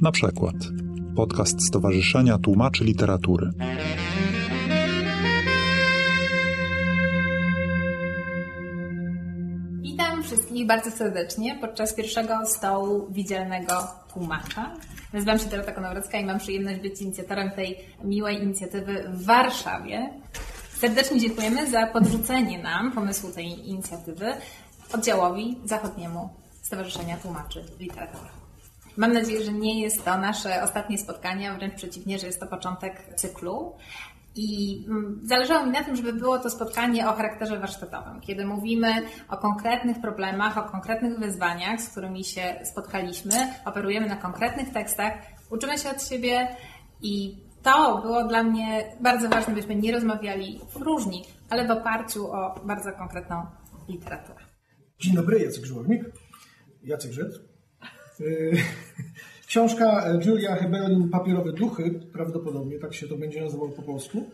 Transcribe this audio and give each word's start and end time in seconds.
Na 0.00 0.12
przykład 0.12 0.54
podcast 1.16 1.66
Stowarzyszenia 1.66 2.38
Tłumaczy 2.38 2.84
Literatury. 2.84 3.50
Witam 9.80 10.22
wszystkich 10.22 10.66
bardzo 10.66 10.90
serdecznie 10.90 11.58
podczas 11.60 11.94
pierwszego 11.94 12.46
stołu 12.46 13.06
widzialnego 13.10 13.72
tłumacza. 14.12 14.74
Nazywam 15.12 15.38
się 15.38 15.46
Dorota 15.46 15.72
Konowrocka 15.72 16.18
i 16.18 16.24
mam 16.24 16.38
przyjemność 16.38 16.80
być 16.80 17.02
inicjatorem 17.02 17.50
tej 17.50 17.78
miłej 18.04 18.42
inicjatywy 18.42 19.04
w 19.12 19.24
Warszawie. 19.24 20.10
Serdecznie 20.78 21.20
dziękujemy 21.20 21.70
za 21.70 21.86
podrzucenie 21.86 22.62
nam 22.62 22.92
pomysłu 22.92 23.30
tej 23.30 23.68
inicjatywy 23.68 24.26
oddziałowi 24.94 25.58
zachodniemu 25.64 26.28
Stowarzyszenia 26.62 27.16
Tłumaczy 27.16 27.64
Literatury. 27.80 28.39
Mam 28.96 29.12
nadzieję, 29.12 29.44
że 29.44 29.52
nie 29.52 29.82
jest 29.82 30.04
to 30.04 30.18
nasze 30.18 30.62
ostatnie 30.62 30.98
spotkanie, 30.98 31.50
a 31.50 31.54
wręcz 31.54 31.74
przeciwnie, 31.74 32.18
że 32.18 32.26
jest 32.26 32.40
to 32.40 32.46
początek 32.46 33.14
cyklu. 33.16 33.72
I 34.34 34.84
mm, 34.88 35.20
zależało 35.24 35.66
mi 35.66 35.72
na 35.72 35.84
tym, 35.84 35.96
żeby 35.96 36.12
było 36.12 36.38
to 36.38 36.50
spotkanie 36.50 37.08
o 37.08 37.12
charakterze 37.12 37.58
warsztatowym, 37.58 38.20
kiedy 38.20 38.44
mówimy 38.44 38.92
o 39.28 39.36
konkretnych 39.36 40.00
problemach, 40.00 40.58
o 40.58 40.62
konkretnych 40.62 41.18
wyzwaniach, 41.18 41.80
z 41.80 41.88
którymi 41.88 42.24
się 42.24 42.60
spotkaliśmy, 42.64 43.34
operujemy 43.64 44.06
na 44.06 44.16
konkretnych 44.16 44.72
tekstach, 44.72 45.12
uczymy 45.50 45.78
się 45.78 45.90
od 45.90 46.08
siebie 46.08 46.56
i 47.02 47.36
to 47.62 48.00
było 48.02 48.24
dla 48.24 48.42
mnie 48.42 48.96
bardzo 49.00 49.28
ważne, 49.28 49.54
byśmy 49.54 49.74
nie 49.74 49.92
rozmawiali 49.92 50.60
różni, 50.74 51.24
ale 51.50 51.68
w 51.68 51.70
oparciu 51.70 52.32
o 52.32 52.60
bardzo 52.64 52.92
konkretną 52.92 53.46
literaturę. 53.88 54.40
Dzień 54.98 55.14
dobry, 55.14 55.38
Jacek 55.38 55.64
Żołownik. 55.64 56.02
Jacek 56.82 57.12
Żyd. 57.12 57.49
Y, 58.20 58.56
Książka 59.46 60.04
Julia 60.26 60.56
Hebelin 60.56 61.08
Papierowe 61.08 61.52
duchy, 61.52 62.00
prawdopodobnie 62.12 62.78
tak 62.78 62.94
się 62.94 63.08
to 63.08 63.16
będzie 63.16 63.42
nazywało 63.42 63.68
po 63.68 63.82
polsku. 63.82 64.30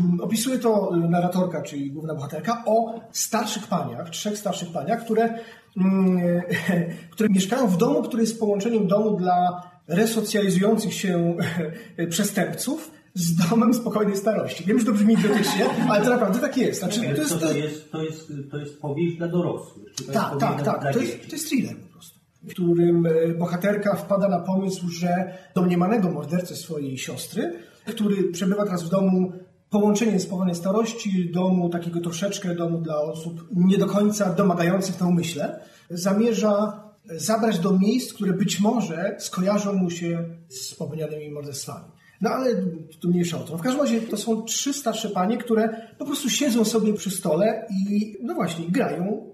Mm, 0.00 0.20
Opisuje 0.20 0.58
to 0.58 0.90
narratorka, 0.96 1.62
czyli 1.62 1.90
główna 1.90 2.14
bohaterka, 2.14 2.62
o 2.66 3.00
starszych 3.12 3.66
paniach, 3.66 4.10
trzech 4.10 4.38
starszych 4.38 4.72
paniach, 4.72 5.04
które, 5.04 5.38
mm, 5.76 6.42
które 7.12 7.28
mieszkają 7.28 7.66
w 7.66 7.76
domu, 7.76 8.02
który 8.02 8.22
jest 8.22 8.40
połączeniem 8.40 8.86
domu 8.86 9.16
dla 9.16 9.62
resocjalizujących 9.88 10.94
się 10.94 11.36
przestępców 12.10 12.90
z 13.14 13.48
domem 13.48 13.74
spokojnej 13.74 14.16
starości. 14.16 14.64
Wiem, 14.64 14.78
że 14.78 14.84
to 14.84 14.92
brzmi 14.92 15.14
idiotycznie, 15.14 15.66
ale 15.88 16.04
to 16.04 16.10
naprawdę 16.10 16.38
tak 16.38 16.56
jest. 16.56 16.80
Znaczy, 16.80 17.00
to, 17.00 17.06
jest, 17.06 17.40
to, 17.40 17.52
jest, 17.52 17.90
to, 17.92 18.02
jest, 18.02 18.32
to 18.50 18.58
jest 18.58 18.80
powieść 18.80 19.16
dla 19.16 19.28
dorosłych. 19.28 19.94
Tak, 20.12 20.38
tak, 20.40 20.62
tak. 20.62 20.92
To, 20.92 21.00
jest, 21.00 21.26
to 21.28 21.32
jest 21.32 21.48
thriller 21.48 21.76
po 21.76 21.92
prostu. 21.92 22.21
W 22.44 22.50
którym 22.50 23.06
e, 23.06 23.28
bohaterka 23.28 23.96
wpada 23.96 24.28
na 24.28 24.40
pomysł, 24.40 24.88
że 24.88 25.38
domniemanego 25.54 26.10
mordercę 26.10 26.56
swojej 26.56 26.98
siostry, 26.98 27.52
który 27.86 28.24
przebywa 28.24 28.64
teraz 28.64 28.82
w 28.82 28.88
domu 28.88 29.32
połączenie 29.70 30.20
spokojnej 30.20 30.54
starości, 30.54 31.30
domu 31.30 31.68
takiego 31.68 32.00
troszeczkę 32.00 32.54
domu 32.54 32.78
dla 32.78 33.00
osób 33.00 33.48
nie 33.50 33.78
do 33.78 33.86
końca 33.86 34.34
domagających 34.34 35.00
na 35.00 35.06
umyśle, 35.06 35.60
zamierza 35.90 36.82
zabrać 37.04 37.58
do 37.58 37.78
miejsc, 37.78 38.12
które 38.12 38.32
być 38.32 38.60
może 38.60 39.16
skojarzą 39.18 39.72
mu 39.72 39.90
się 39.90 40.24
z 40.48 40.74
popełnianymi 40.74 41.30
morderstwami. 41.30 41.84
No 42.20 42.30
ale 42.30 42.54
tu 43.00 43.08
mniejsza 43.08 43.38
o 43.38 43.44
to. 43.44 43.58
W 43.58 43.62
każdym 43.62 43.80
razie 43.80 44.00
to 44.00 44.16
są 44.16 44.42
trzy 44.42 44.72
starsze 44.72 45.08
panie, 45.08 45.38
które 45.38 45.88
po 45.98 46.04
prostu 46.04 46.30
siedzą 46.30 46.64
sobie 46.64 46.92
przy 46.92 47.10
stole 47.10 47.66
i 47.70 48.16
no 48.22 48.34
właśnie 48.34 48.68
grają 48.68 49.30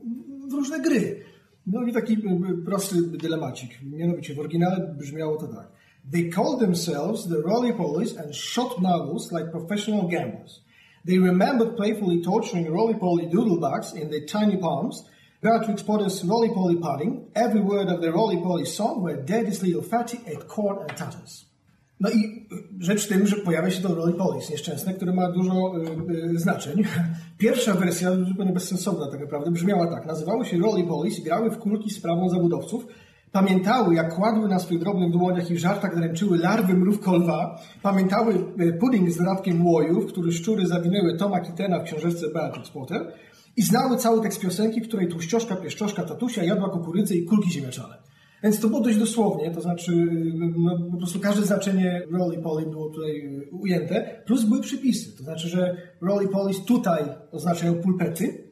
w 0.48 0.52
różne 0.52 0.80
gry. 0.80 1.20
No 1.70 1.82
i 1.86 1.92
taki 1.92 2.16
prosty 2.64 2.96
dylemacik. 3.22 3.82
Mianowicie 3.82 4.34
w 4.34 4.38
oryginale 4.38 4.94
brzmiało 4.98 5.36
to 5.36 5.46
tak. 5.46 5.68
They 6.12 6.30
called 6.30 6.60
themselves 6.60 7.28
the 7.28 7.42
Rolly 7.42 7.72
Polies 7.72 8.16
and 8.16 8.36
shot 8.36 8.80
marbles 8.80 9.32
like 9.32 9.50
professional 9.50 10.08
gamblers. 10.08 10.62
They 11.04 11.18
remembered 11.18 11.76
playfully 11.76 12.22
torturing 12.22 12.70
roly-poly 12.70 13.26
doodlebugs 13.26 13.94
in 13.94 14.10
their 14.10 14.26
tiny 14.26 14.56
palms, 14.56 15.04
Beatrix 15.42 15.82
Potter's 15.82 16.24
roly-poly 16.24 16.76
pudding, 16.76 17.30
every 17.34 17.60
word 17.60 17.88
of 17.88 18.00
the 18.00 18.12
roly-poly 18.12 18.64
song 18.64 19.02
where 19.02 19.24
daddy's 19.24 19.62
little 19.62 19.82
fatty 19.82 20.18
ate 20.26 20.48
corn 20.48 20.78
and 20.88 20.96
tatters. 20.96 21.47
No 22.00 22.10
i 22.10 22.46
rzecz 22.80 23.06
w 23.06 23.08
tym, 23.08 23.26
że 23.26 23.36
pojawia 23.36 23.70
się 23.70 23.82
to 23.82 23.94
Rolly 23.94 24.12
Police 24.12 24.52
nieszczęsne, 24.52 24.94
które 24.94 25.12
ma 25.12 25.32
dużo 25.32 25.72
y, 25.76 26.34
y, 26.34 26.38
znaczeń. 26.38 26.82
Pierwsza 27.38 27.74
wersja, 27.74 28.16
zupełnie 28.16 28.52
bezsensowna 28.52 29.10
tak 29.10 29.20
naprawdę, 29.20 29.50
brzmiała 29.50 29.86
tak. 29.86 30.06
Nazywały 30.06 30.44
się 30.44 30.56
i 31.18 31.22
grały 31.22 31.50
w 31.50 31.58
kulki 31.58 31.90
z 31.90 32.00
prawą 32.00 32.28
zabudowców. 32.28 32.86
Pamiętały, 33.32 33.94
jak 33.94 34.14
kładły 34.14 34.48
na 34.48 34.58
swoich 34.58 34.80
drobnych 34.80 35.10
dłoniach 35.10 35.50
i 35.50 35.58
żartach 35.58 35.96
dręczyły 35.96 36.38
larwy 36.38 36.74
mrówko 36.74 37.16
lwa. 37.16 37.60
Pamiętały 37.82 38.34
y, 38.60 38.72
pudding 38.72 39.10
z 39.10 39.16
dodatkiem 39.16 39.66
łojów, 39.66 40.06
który 40.06 40.32
szczury 40.32 40.66
zawinęły 40.66 41.16
Toma 41.16 41.40
Kittena 41.40 41.78
w 41.78 41.84
książeczce 41.84 42.26
Beatrix 42.34 42.70
Potter. 42.70 43.12
I 43.56 43.62
znały 43.62 43.96
cały 43.96 44.22
tekst 44.22 44.40
piosenki, 44.40 44.80
w 44.80 44.88
której 44.88 45.08
tłuścioszka, 45.08 45.56
pieszczoszka, 45.56 46.02
tatusia 46.02 46.44
jadła 46.44 46.68
kukurydzę 46.68 47.14
i 47.14 47.24
kulki 47.24 47.50
ziemniaczane. 47.50 48.07
Więc 48.42 48.60
to 48.60 48.68
było 48.68 48.80
dość 48.80 48.98
dosłownie, 48.98 49.50
to 49.50 49.60
znaczy 49.60 49.92
no, 50.56 50.78
po 50.90 50.96
prostu 50.96 51.20
każde 51.20 51.46
znaczenie 51.46 52.02
roly 52.10 52.38
poly 52.42 52.66
było 52.66 52.90
tutaj 52.90 53.46
ujęte, 53.52 54.22
plus 54.26 54.44
były 54.44 54.60
przypisy, 54.60 55.16
to 55.16 55.22
znaczy, 55.22 55.48
że 55.48 55.76
roly 56.00 56.28
poly 56.28 56.52
tutaj 56.66 57.04
oznaczają 57.32 57.74
pulpety, 57.74 58.48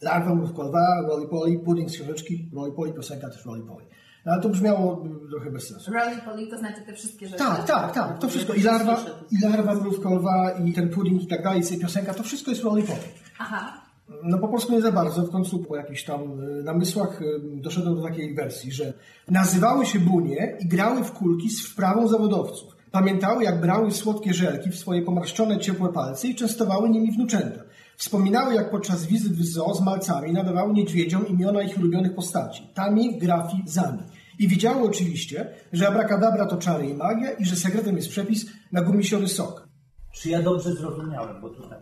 larwa 0.00 0.34
mrówkowa, 0.34 1.02
roly 1.08 1.28
poly, 1.28 1.58
pudding 1.58 1.90
z 1.90 1.94
książeczki, 1.94 2.50
roly 2.54 2.72
poly, 2.72 2.92
piosenka 2.92 3.30
też 3.30 3.46
roly 3.46 3.62
poly. 3.62 3.84
No, 4.26 4.32
ale 4.32 4.42
to 4.42 4.48
brzmiało 4.48 5.04
trochę 5.30 5.50
bez 5.50 5.68
sensu. 5.68 5.92
Roly 5.92 6.16
poly 6.24 6.46
to 6.46 6.58
znaczy 6.58 6.82
te 6.86 6.92
wszystkie 6.92 7.26
rzeczy. 7.26 7.38
Tak, 7.38 7.66
tak, 7.66 7.94
tak, 7.94 8.18
to 8.18 8.28
wszystko. 8.28 8.54
I 8.54 8.62
larwa, 8.62 9.04
i 9.30 9.44
larwa 9.44 9.74
mrówkowa, 9.74 10.50
i 10.50 10.72
ten 10.72 10.88
pudding 10.88 11.22
i 11.22 11.26
tak 11.26 11.42
dalej, 11.42 11.62
i 11.74 11.78
piosenka, 11.78 12.14
to 12.14 12.22
wszystko 12.22 12.50
jest 12.50 12.62
roly 12.62 12.82
poly. 12.82 13.00
Aha. 13.38 13.81
No 14.22 14.38
po 14.38 14.48
polsku 14.48 14.72
nie 14.72 14.80
za 14.80 14.92
bardzo. 14.92 15.22
W 15.22 15.30
końcu 15.30 15.58
po 15.58 15.76
jakichś 15.76 16.04
tam 16.04 16.20
namysłach 16.64 17.20
doszedłem 17.54 17.94
do 17.94 18.02
takiej 18.02 18.34
wersji, 18.34 18.72
że 18.72 18.92
nazywały 19.30 19.86
się 19.86 19.98
bunie 19.98 20.56
i 20.60 20.68
grały 20.68 21.04
w 21.04 21.12
kulki 21.12 21.50
z 21.50 21.66
wprawą 21.66 22.08
zawodowców. 22.08 22.76
Pamiętały, 22.90 23.44
jak 23.44 23.60
brały 23.60 23.90
słodkie 23.90 24.34
żelki 24.34 24.70
w 24.70 24.78
swoje 24.78 25.02
pomarszczone, 25.02 25.58
ciepłe 25.58 25.92
palce 25.92 26.28
i 26.28 26.34
częstowały 26.34 26.90
nimi 26.90 27.12
wnuczęta. 27.12 27.60
Wspominały, 27.96 28.54
jak 28.54 28.70
podczas 28.70 29.06
wizyt 29.06 29.32
w 29.32 29.44
zoo 29.44 29.74
z 29.74 29.80
malcami 29.80 30.32
nadawały 30.32 30.72
niedźwiedziom 30.72 31.28
imiona 31.28 31.62
ich 31.62 31.78
ulubionych 31.78 32.14
postaci. 32.14 32.70
Tami, 32.74 33.18
Grafi, 33.18 33.56
Zami. 33.66 34.02
I 34.38 34.48
widziały 34.48 34.82
oczywiście, 34.88 35.46
że 35.72 35.88
abracadabra 35.88 36.46
to 36.46 36.56
czary 36.56 36.88
i 36.88 36.94
magia 36.94 37.30
i 37.30 37.44
że 37.44 37.56
sekretem 37.56 37.96
jest 37.96 38.08
przepis 38.08 38.46
na 38.72 38.82
gumisiowy 38.82 39.28
sok. 39.28 39.68
Czy 40.12 40.30
ja 40.30 40.42
dobrze 40.42 40.72
zrozumiałem, 40.72 41.40
bo 41.40 41.48
to 41.48 41.62
tak 41.62 41.80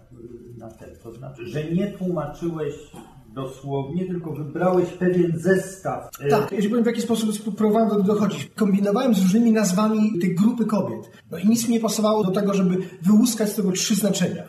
na 0.58 0.70
ten, 0.70 0.88
to 1.02 1.12
znaczy, 1.12 1.46
że 1.46 1.64
nie 1.64 1.86
tłumaczyłeś 1.86 2.74
dosłownie, 3.34 4.06
tylko 4.06 4.32
wybrałeś 4.32 4.88
pewien 4.88 5.38
zestaw. 5.38 6.10
Tak, 6.30 6.52
ja 6.52 6.68
powiem 6.68 6.82
w 6.82 6.86
jaki 6.86 7.02
sposób 7.02 7.56
próbowałem 7.56 7.88
do 7.88 7.94
tego 7.94 8.14
dochodzić. 8.14 8.50
Kombinowałem 8.56 9.14
z 9.14 9.22
różnymi 9.22 9.52
nazwami 9.52 10.18
tej 10.20 10.34
grupy 10.34 10.64
kobiet. 10.64 11.10
No 11.30 11.38
i 11.38 11.48
nic 11.48 11.68
mi 11.68 11.74
nie 11.74 11.80
pasowało 11.80 12.24
do 12.24 12.30
tego, 12.30 12.54
żeby 12.54 12.76
wyłuskać 13.02 13.48
z 13.48 13.54
tego 13.54 13.72
trzy 13.72 13.94
znaczenia. 13.94 14.42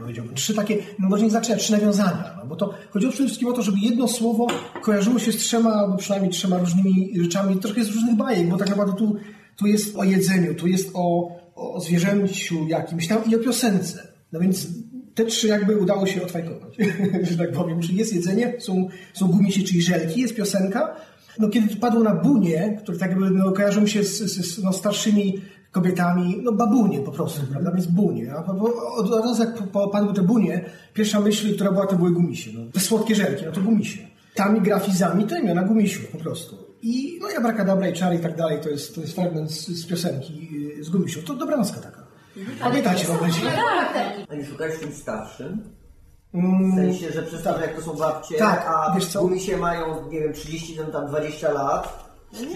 Powiedziałbym. 0.00 0.34
Trzy 0.34 0.54
takie, 0.54 0.78
no 0.98 1.08
może 1.08 1.24
nie 1.24 1.30
znaczenia, 1.30 1.58
trzy 1.58 1.72
nawiązania. 1.72 2.34
No 2.38 2.46
bo 2.46 2.56
to 2.56 2.74
chodziło 2.90 3.12
przede 3.12 3.26
wszystkim 3.26 3.48
o 3.48 3.52
to, 3.52 3.62
żeby 3.62 3.78
jedno 3.78 4.08
słowo 4.08 4.46
kojarzyło 4.82 5.18
się 5.18 5.32
z 5.32 5.36
trzema, 5.36 5.72
albo 5.72 5.96
przynajmniej 5.96 6.32
trzema 6.32 6.58
różnymi 6.58 7.12
rzeczami, 7.22 7.56
troszkę 7.56 7.84
z 7.84 7.88
różnych 7.88 8.16
bajek, 8.16 8.48
bo 8.48 8.56
tak 8.56 8.68
naprawdę 8.68 8.94
tu, 8.94 9.16
tu 9.56 9.66
jest 9.66 9.96
o 9.96 10.04
jedzeniu, 10.04 10.54
tu 10.54 10.66
jest 10.66 10.90
o, 10.94 11.35
o 11.56 11.80
zwierzęciu 11.80 12.68
jakimś 12.68 13.08
tam 13.08 13.18
i 13.30 13.36
o 13.36 13.38
piosence. 13.38 14.08
No 14.32 14.40
więc 14.40 14.66
te 15.14 15.24
trzy 15.24 15.48
jakby 15.48 15.76
udało 15.76 16.06
się 16.06 16.22
odfajkować, 16.22 16.76
że 17.30 17.36
tak 17.36 17.52
powiem. 17.52 17.80
Czyli 17.80 17.98
jest 17.98 18.14
jedzenie, 18.14 18.54
są, 18.58 18.88
są 19.14 19.28
gumisie, 19.28 19.62
czyli 19.62 19.82
żelki, 19.82 20.20
jest 20.20 20.34
piosenka. 20.34 20.96
No 21.38 21.48
kiedy 21.48 21.76
padło 21.76 22.02
na 22.02 22.14
bunie, 22.14 22.78
które 22.82 22.98
tak 22.98 23.10
jakby 23.10 23.30
no, 23.30 23.52
kojarzą 23.52 23.86
się 23.86 24.04
z, 24.04 24.18
z 24.18 24.62
no, 24.62 24.72
starszymi 24.72 25.40
kobietami, 25.70 26.40
no 26.42 26.52
babunie 26.52 27.00
po 27.00 27.12
prostu, 27.12 27.40
mm 27.40 27.52
prawda, 27.52 27.70
więc 27.70 27.86
bunie. 27.86 28.32
A 28.32 28.44
od, 28.98 29.10
od 29.10 29.24
razu 29.24 29.42
jak 29.42 29.68
padły 29.92 30.14
te 30.14 30.22
bunie, 30.22 30.64
pierwsza 30.94 31.20
myśl, 31.20 31.54
która 31.54 31.72
była, 31.72 31.86
to 31.86 31.96
były 31.96 32.10
gumisie. 32.10 32.50
No. 32.54 32.60
Te 32.72 32.80
słodkie 32.80 33.14
żelki, 33.14 33.44
no 33.46 33.52
to 33.52 33.60
gumisie. 33.60 33.98
Tami 34.34 34.60
grafizami 34.60 35.24
to 35.24 35.38
imiona 35.38 35.62
gumisiów 35.62 36.08
po 36.08 36.18
prostu. 36.18 36.56
I 36.82 37.18
no 37.22 37.30
i 37.30 37.36
abracadabra 37.36 37.88
i 37.88 37.92
czary 37.92 38.16
i 38.16 38.18
tak 38.18 38.36
dalej, 38.36 38.60
to 38.62 38.68
jest, 38.68 38.94
to 38.94 39.00
jest 39.00 39.14
fragment 39.14 39.50
z, 39.52 39.66
z 39.68 39.86
piosenki 39.86 40.50
z 40.80 40.88
gumisiów. 40.90 41.24
To 41.24 41.34
dobranoska 41.34 41.80
taka. 41.80 42.06
Pamiętacie 42.60 43.06
w 43.06 43.10
ogóle? 43.10 43.30
A 44.30 44.34
nie 44.34 44.46
szukałeś 44.46 44.80
czymś 44.80 44.94
starszym? 44.94 45.76
W 46.34 46.74
sensie, 46.74 47.12
że 47.12 47.22
przedstawia 47.22 47.60
jak 47.60 47.76
to 47.76 47.82
są 47.82 47.92
babcie, 47.96 48.38
Tak, 48.38 48.66
a 48.68 48.94
wiesz 48.94 49.06
co? 49.06 49.20
gumisie 49.20 49.56
mają, 49.56 50.10
nie 50.10 50.20
wiem, 50.20 50.32
30, 50.32 50.76
tam, 50.76 50.92
tam 50.92 51.06
20 51.06 51.52
lat. 51.52 52.05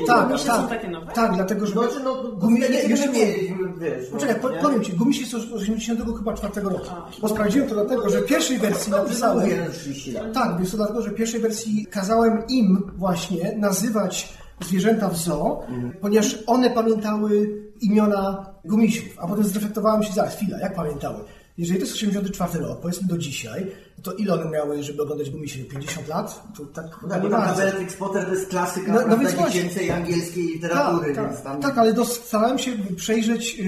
Tak, 0.07 0.29
gumisie 0.29 0.47
tak, 0.47 0.57
są 0.57 0.69
takie 0.69 0.89
nowe? 0.89 1.13
tak, 1.13 1.35
dlatego, 1.35 1.67
że... 1.67 1.73
Znaczy, 1.73 2.01
no, 2.05 2.23
Gumi... 2.23 2.61
nie, 2.61 2.69
nie, 2.69 2.83
nie, 2.83 2.89
wiesz, 2.89 3.01
nie, 3.01 3.27
no, 3.61 3.69
Poczekaj, 4.13 4.41
po, 4.41 4.51
nie? 4.51 4.59
powiem 4.59 4.85
Ci, 4.85 4.93
gumisie 4.93 5.27
są 5.27 5.41
z 5.41 5.53
80 5.53 6.01
chyba 6.19 6.35
czwartego 6.35 6.69
roku. 6.69 6.87
Bo 7.23 7.29
sprawdziłem 7.29 7.69
to 7.69 7.75
dlatego, 7.75 8.11
że 8.11 8.21
w 8.21 8.27
pierwszej 8.27 8.59
wersji 8.59 8.93
No, 8.93 8.99
napisałem... 8.99 9.49
no, 9.67 9.73
30 9.73 10.13
lat. 10.13 10.33
Tak, 10.33 10.61
wiesz 10.61 10.71
co, 10.71 10.77
dlatego, 10.77 11.03
że 11.03 11.11
w 11.11 11.15
pierwszej 11.15 11.41
wersji 11.41 11.87
kazałem 11.87 12.43
im 12.49 12.91
właśnie 12.97 13.57
nazywać 13.57 14.35
zwierzęta 14.61 15.09
w 15.09 15.17
zoo, 15.17 15.63
ponieważ 16.01 16.39
one 16.47 16.71
pamiętały 16.71 17.61
imiona 17.81 18.47
gumisiów, 18.65 19.19
a 19.19 19.27
potem 19.27 19.45
zreflektowałem 19.45 20.03
się, 20.03 20.13
zaraz, 20.13 20.37
chwila, 20.37 20.59
jak 20.59 20.75
pamiętały? 20.75 21.25
Jeżeli 21.61 21.79
to 21.79 21.85
jest 21.85 21.97
84 21.97 22.59
rok, 22.59 22.81
powiedzmy 22.81 23.09
do 23.09 23.19
dzisiaj, 23.19 23.67
to 24.03 24.13
ile 24.13 24.35
one 24.35 24.51
miały, 24.51 24.83
żeby 24.83 25.03
oglądać 25.03 25.31
gumisie? 25.31 25.65
50 25.65 26.09
lat? 26.09 26.43
To 26.57 26.65
tak 26.65 26.87
No 27.03 27.09
tak, 27.09 27.23
nie 27.23 27.29
bo 27.29 27.37
tam 27.37 27.47
bardzo. 27.47 27.63
Potter 27.99 28.25
to 28.27 28.35
jest 28.35 28.49
klasyka 28.51 28.93
No- 28.93 29.07
no 29.07 29.19
więc 29.19 29.33
dziecięcej 29.53 29.91
angielskiej 29.91 30.45
literatury, 30.45 31.15
Tak, 31.15 31.25
więc 31.25 31.37
tak, 31.37 31.45
tam... 31.45 31.63
tak, 31.63 31.79
ale 31.79 31.93
dos- 31.93 32.13
starałem 32.25 32.59
się 32.59 32.73
przejrzeć 32.97 33.63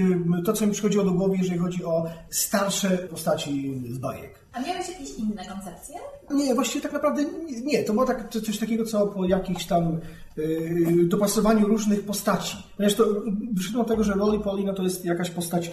to, 0.45 0.53
co 0.53 0.65
mi 0.65 0.71
przychodziło 0.71 1.03
do 1.03 1.11
głowy, 1.11 1.35
jeżeli 1.37 1.57
chodzi 1.59 1.83
o 1.85 2.05
starsze 2.29 2.89
postaci 2.89 3.81
z 3.91 3.97
bajek. 3.97 4.39
A 4.53 4.61
miałeś 4.61 4.89
jakieś 4.89 5.09
inne 5.17 5.45
koncepcje? 5.45 5.95
Nie, 6.31 6.55
właściwie 6.55 6.81
tak 6.81 6.93
naprawdę 6.93 7.25
nie. 7.63 7.83
To 7.83 7.93
było 7.93 8.05
tak, 8.05 8.29
coś 8.45 8.57
takiego, 8.59 8.85
co 8.85 9.07
po 9.07 9.25
jakichś 9.25 9.65
tam 9.65 9.99
yy, 10.37 11.05
dopasowaniu 11.05 11.67
różnych 11.67 12.05
postaci. 12.05 12.57
Ponieważ 12.77 12.97
to 12.97 13.05
wyszedłem 13.53 13.81
od 13.81 13.87
tego, 13.87 14.03
że 14.03 14.13
Rolly 14.13 14.39
Polly 14.39 14.63
no 14.63 14.73
to 14.73 14.83
jest 14.83 15.05
jakaś 15.05 15.29
postać 15.29 15.71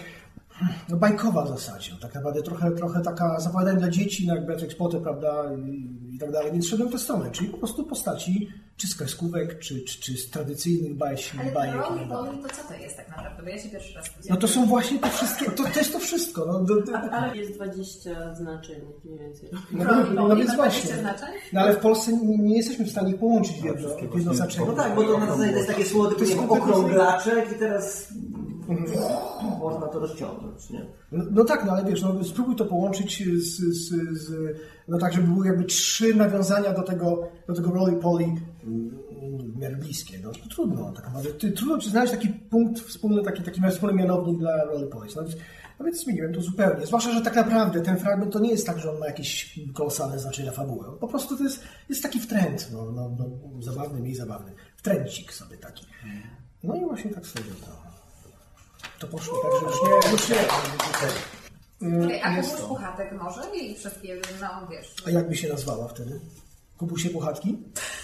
no, 0.89 0.97
bajkowa 0.97 1.45
w 1.45 1.47
zasadzie. 1.49 1.91
Tak 2.01 2.15
naprawdę 2.15 2.41
trochę, 2.41 2.71
trochę 2.71 3.01
taka 3.01 3.39
zapowiadana 3.39 3.79
dla 3.79 3.89
dzieci, 3.89 4.27
no 4.27 4.35
jak 4.35 4.45
Beatrix 4.45 4.75
Potter, 4.75 5.01
prawda, 5.01 5.43
i, 5.67 5.89
i 6.15 6.19
tak 6.19 6.31
dalej. 6.31 6.51
Więc 6.51 6.67
szedłem 6.67 6.89
w 6.89 6.91
tę 6.91 6.99
stronę, 6.99 7.31
czyli 7.31 7.49
po 7.49 7.57
prostu 7.57 7.83
postaci 7.83 8.49
czy 8.77 8.87
z 8.87 8.95
kreskówek, 8.95 9.59
czy, 9.59 9.81
czy, 9.81 9.99
czy 10.01 10.17
z 10.17 10.29
tradycyjnych 10.29 10.97
baśni, 10.97 11.39
Ale 11.39 11.51
bajek. 11.51 11.75
tak 11.75 11.83
dalej. 11.89 12.07
Polly 12.09 12.43
to 12.43 12.55
co 12.55 12.67
to 12.67 12.73
jest 12.73 12.97
tak 12.97 13.09
naprawdę? 13.09 13.43
Bo 13.43 13.49
ja 13.49 13.57
się 13.61 13.69
pierwszy 13.69 13.93
raz 13.95 14.09
No 14.29 14.37
to 14.37 14.47
są 14.47 14.65
właśnie 14.65 14.99
te 14.99 15.09
wszystkie, 15.09 15.45
to, 15.51 15.63
to 15.63 15.79
jest 15.79 15.93
to 15.93 15.99
wszystko. 15.99 16.45
No, 16.45 16.59
do, 16.59 16.81
do, 16.81 16.99
Ale 17.11 17.37
jest 17.37 17.53
20 17.53 18.35
znaczeń 18.35 18.75
mniej 19.05 19.19
więcej. 19.19 19.49
no, 19.71 19.83
no, 19.83 20.03
no 20.13 20.21
Polly 20.21 20.35
więc 20.35 20.55
właśnie. 20.55 20.89
20 20.93 21.01
znaczeń? 21.01 21.35
No 21.53 21.61
ale 21.61 21.73
w 21.73 21.77
Polsce 21.79 22.13
nie, 22.13 22.37
nie 22.37 22.57
jesteśmy 22.57 22.85
w 22.85 22.91
stanie 22.91 23.09
ich 23.11 23.19
połączyć 23.19 23.61
w 23.61 23.63
jedno, 23.65 23.89
jedno 23.89 24.17
No 24.25 24.33
znaczenie. 24.33 24.67
tak, 24.75 24.95
bo 24.95 25.03
to 25.03 25.17
na 25.17 25.25
zasadzie 25.25 25.51
to 25.51 25.57
jest 25.57 25.67
takie 25.67 25.85
To 25.85 25.91
kompletnie- 25.93 26.47
okrąglaczek 26.63 27.51
i 27.55 27.59
teraz 27.59 28.07
można 29.59 29.87
to 29.87 29.99
rozciągnąć, 29.99 30.69
nie? 30.69 30.85
No, 31.11 31.23
no 31.31 31.43
tak, 31.43 31.65
no 31.65 31.71
ale 31.71 31.85
wiesz, 31.85 32.01
no, 32.01 32.23
spróbuj 32.23 32.55
to 32.55 32.65
połączyć 32.65 33.23
z, 33.37 33.59
z, 33.59 33.89
z, 34.11 34.57
no 34.87 34.97
tak, 34.97 35.13
żeby 35.13 35.27
były 35.27 35.47
jakby 35.47 35.63
trzy 35.63 36.15
nawiązania 36.15 36.73
do 36.73 36.83
tego, 36.83 37.27
do 37.47 37.53
tego 37.53 37.71
Rolly 37.71 37.93
Polly 37.93 38.23
mm, 38.23 39.01
w 39.53 39.57
miarę 39.57 39.75
bliskie. 39.75 40.19
No, 40.23 40.31
to 40.31 40.49
trudno, 40.49 40.91
tak 40.91 41.05
naprawdę. 41.05 41.51
Trudno 41.51 41.77
ci 41.77 41.89
znaleźć 41.89 42.13
taki 42.13 42.29
punkt 42.29 42.79
wspólny, 42.79 43.23
taki, 43.23 43.43
taki 43.43 43.61
wspólny 43.69 43.95
mianownik 43.95 44.39
dla 44.39 44.63
Rolly 44.63 44.87
Polly. 44.87 45.07
No, 45.15 45.23
więc, 45.23 45.35
no 45.79 45.85
więc 45.85 46.03
zmieniłem 46.03 46.33
to 46.33 46.41
zupełnie. 46.41 46.85
Zwłaszcza, 46.85 47.11
że 47.11 47.21
tak 47.21 47.35
naprawdę 47.35 47.81
ten 47.81 47.97
fragment 47.97 48.33
to 48.33 48.39
nie 48.39 48.51
jest 48.51 48.67
tak, 48.67 48.79
że 48.79 48.91
on 48.91 48.99
ma 48.99 49.07
jakieś 49.07 49.59
kolosalne 49.73 50.19
znaczenie 50.19 50.47
na 50.47 50.53
fabułę. 50.53 50.85
Po 50.99 51.07
prostu 51.07 51.37
to 51.37 51.43
jest, 51.43 51.63
jest 51.89 52.03
taki 52.03 52.19
wtręt, 52.19 52.69
no, 52.73 52.91
no, 52.91 53.15
no, 53.19 53.25
zabawny, 53.61 53.99
mniej 53.99 54.15
zabawny. 54.15 54.51
Wtręcik 54.77 55.33
sobie 55.33 55.57
taki. 55.57 55.85
No 56.63 56.75
i 56.75 56.85
właśnie 56.85 57.11
tak 57.11 57.25
sobie 57.25 57.51
to, 57.65 57.90
to 59.01 59.07
poszło. 59.07 59.37
Także 59.37 59.65
już 59.65 59.75
nie, 59.83 60.11
już 60.11 60.29
nie. 60.29 60.35
Okej, 62.05 62.21
a 62.23 62.35
Kubuś. 62.35 62.61
Puchatek 62.61 63.11
może? 63.11 63.41
I 63.55 63.75
wszystkie, 63.75 64.21
no 64.41 64.67
wiesz... 64.71 64.95
A 65.07 65.09
jak 65.09 65.29
by 65.29 65.35
się 65.35 65.49
nazwała 65.49 65.87
wtedy? 65.87 66.19
Kubusie 66.77 67.09
Puchatki? 67.09 67.57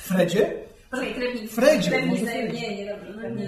Fredzie? 0.03 0.67
Poczekaj, 0.91 1.15
krewni... 1.15 1.47
Fredzie, 1.47 1.89
Krewni. 1.89 2.19
Fredzie. 2.19 2.53
Nie, 2.53 2.77
nie, 2.77 2.95
dobrze, 2.95 3.13
krewni 3.13 3.47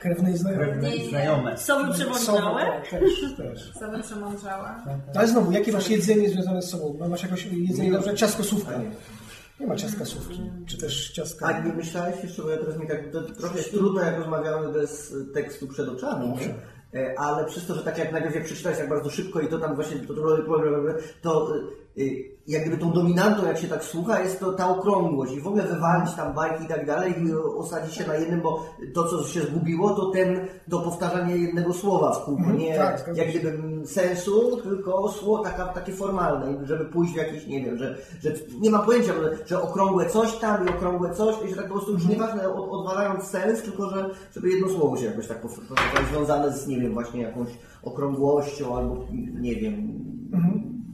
Krewnej 0.00 0.36
znajomej. 0.36 0.82
Nie, 0.82 0.98
nie. 0.98 1.08
Znajome. 1.08 1.58
Sowy 1.58 1.92
przemądrzałe? 1.92 2.62
tak, 2.62 2.88
też, 2.90 3.36
też. 3.36 3.72
Sobie 3.72 4.02
przemądrzała. 4.02 4.84
Ale 5.14 5.28
znowu, 5.28 5.52
jakie 5.52 5.72
masz 5.72 5.88
jedzenie 5.88 6.30
związane 6.30 6.62
z 6.62 6.70
sobą? 6.70 7.08
Masz 7.08 7.22
jakieś 7.22 7.44
jedzenie, 7.44 7.90
na 7.90 7.98
przykład 7.98 8.18
ciastko 8.18 8.44
sówka? 8.44 8.80
Nie 9.60 9.66
ma 9.66 9.76
ciastka 9.76 10.04
sówki. 10.04 10.50
Czy 10.66 10.78
też 10.78 11.10
ciastka... 11.10 11.46
A 11.46 11.60
nie 11.60 11.72
myślałeś 11.72 12.16
jeszcze, 12.22 12.42
bo 12.42 12.50
ja 12.50 12.56
teraz 12.56 12.76
mi 12.78 12.88
tak, 12.88 13.10
to 13.12 13.22
trochę 13.22 13.58
jest 13.58 13.70
trudno, 13.70 14.02
jak 14.02 14.18
rozmawiamy 14.18 14.72
bez 14.72 15.14
tekstu 15.34 15.68
przed 15.68 15.88
oczami, 15.88 16.28
nie? 16.28 16.54
E, 16.96 17.18
ale 17.18 17.44
przez 17.44 17.66
to, 17.66 17.74
że 17.74 17.82
tak 17.82 17.98
jak 17.98 18.12
najpierw 18.12 18.34
jak 18.34 18.44
przeczytałeś 18.44 18.78
tak 18.78 18.88
bardzo 18.88 19.10
szybko 19.10 19.40
i 19.40 19.48
to 19.48 19.58
tam 19.58 19.74
właśnie 19.74 19.98
to, 19.98 20.14
to 21.22 21.56
y, 21.56 21.60
jak 22.46 22.62
gdyby 22.62 22.78
tą 22.78 22.92
dominantą, 22.92 23.46
jak 23.46 23.58
się 23.58 23.68
tak 23.68 23.84
słucha, 23.84 24.20
jest 24.20 24.40
to 24.40 24.52
ta 24.52 24.68
okrągłość. 24.68 25.32
I 25.32 25.40
w 25.40 25.46
ogóle 25.46 25.62
wywalić 25.62 26.14
tam 26.14 26.34
bajki 26.34 26.64
i 26.64 26.68
tak 26.68 26.86
dalej 26.86 27.14
i 27.22 27.32
osadzić 27.34 27.94
się 27.94 28.06
na 28.06 28.14
jednym, 28.14 28.40
bo 28.40 28.66
to, 28.94 29.08
co 29.08 29.24
się 29.24 29.40
zgubiło, 29.40 29.94
to 29.94 30.10
ten, 30.10 30.48
to 30.70 30.80
powtarzanie 30.80 31.36
jednego 31.36 31.72
słowa 31.72 32.12
w 32.12 32.24
kółko, 32.24 32.42
Mhm, 32.42 32.58
nie 32.58 32.76
tak, 32.76 33.10
jak 33.14 33.28
gdyby 33.28 33.86
sensu, 33.86 34.56
tylko 34.56 35.08
słowo 35.08 35.44
taka, 35.44 35.66
takie 35.66 35.92
formalne, 35.92 36.66
żeby 36.66 36.84
pójść 36.84 37.12
w 37.12 37.16
jakieś, 37.16 37.46
nie 37.46 37.64
wiem, 37.64 37.78
że, 37.78 37.96
że 38.20 38.32
nie 38.60 38.70
ma 38.70 38.78
pojęcia, 38.78 39.12
że, 39.12 39.38
że 39.46 39.62
okrągłe 39.62 40.06
coś 40.06 40.36
tam 40.36 40.66
i 40.66 40.70
okrągłe 40.70 41.14
coś 41.14 41.34
i 41.44 41.48
że 41.48 41.56
tak 41.56 41.68
po 41.68 41.74
prostu 41.74 41.92
już 41.92 42.06
nieważne 42.06 42.52
od, 42.52 42.68
odwalając 42.70 43.24
sens, 43.24 43.62
tylko 43.62 43.90
że 43.90 44.10
żeby 44.34 44.50
jedno 44.50 44.68
słowo 44.68 44.96
się 44.96 45.04
jakoś 45.06 45.26
tak 45.26 45.38
związane 46.12 46.52
z, 46.52 46.66
nie 46.66 46.80
wiem, 46.80 46.92
właśnie 46.92 47.22
jakąś 47.22 47.48
okrągłością 47.82 48.76
albo, 48.76 48.96
nie 49.40 49.56
wiem, 49.56 49.76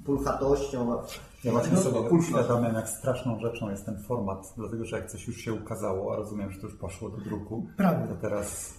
pulchatością. 0.04 0.98
Ja 1.44 1.52
właśnie 1.52 1.72
No, 1.74 1.80
sobie 1.80 2.00
uświadamiam, 2.00 2.74
jak 2.74 2.88
straszną 2.88 3.40
rzeczą 3.40 3.70
jest 3.70 3.86
ten 3.86 3.98
format, 4.02 4.52
dlatego 4.56 4.84
że 4.84 4.96
jak 4.96 5.10
coś 5.10 5.26
już 5.26 5.36
się 5.36 5.52
ukazało, 5.54 6.12
a 6.12 6.16
rozumiem, 6.16 6.50
że 6.50 6.60
to 6.60 6.66
już 6.66 6.76
poszło 6.76 7.08
do 7.08 7.16
druku, 7.16 7.66
Prawda. 7.76 8.06
to 8.06 8.14
teraz 8.20 8.74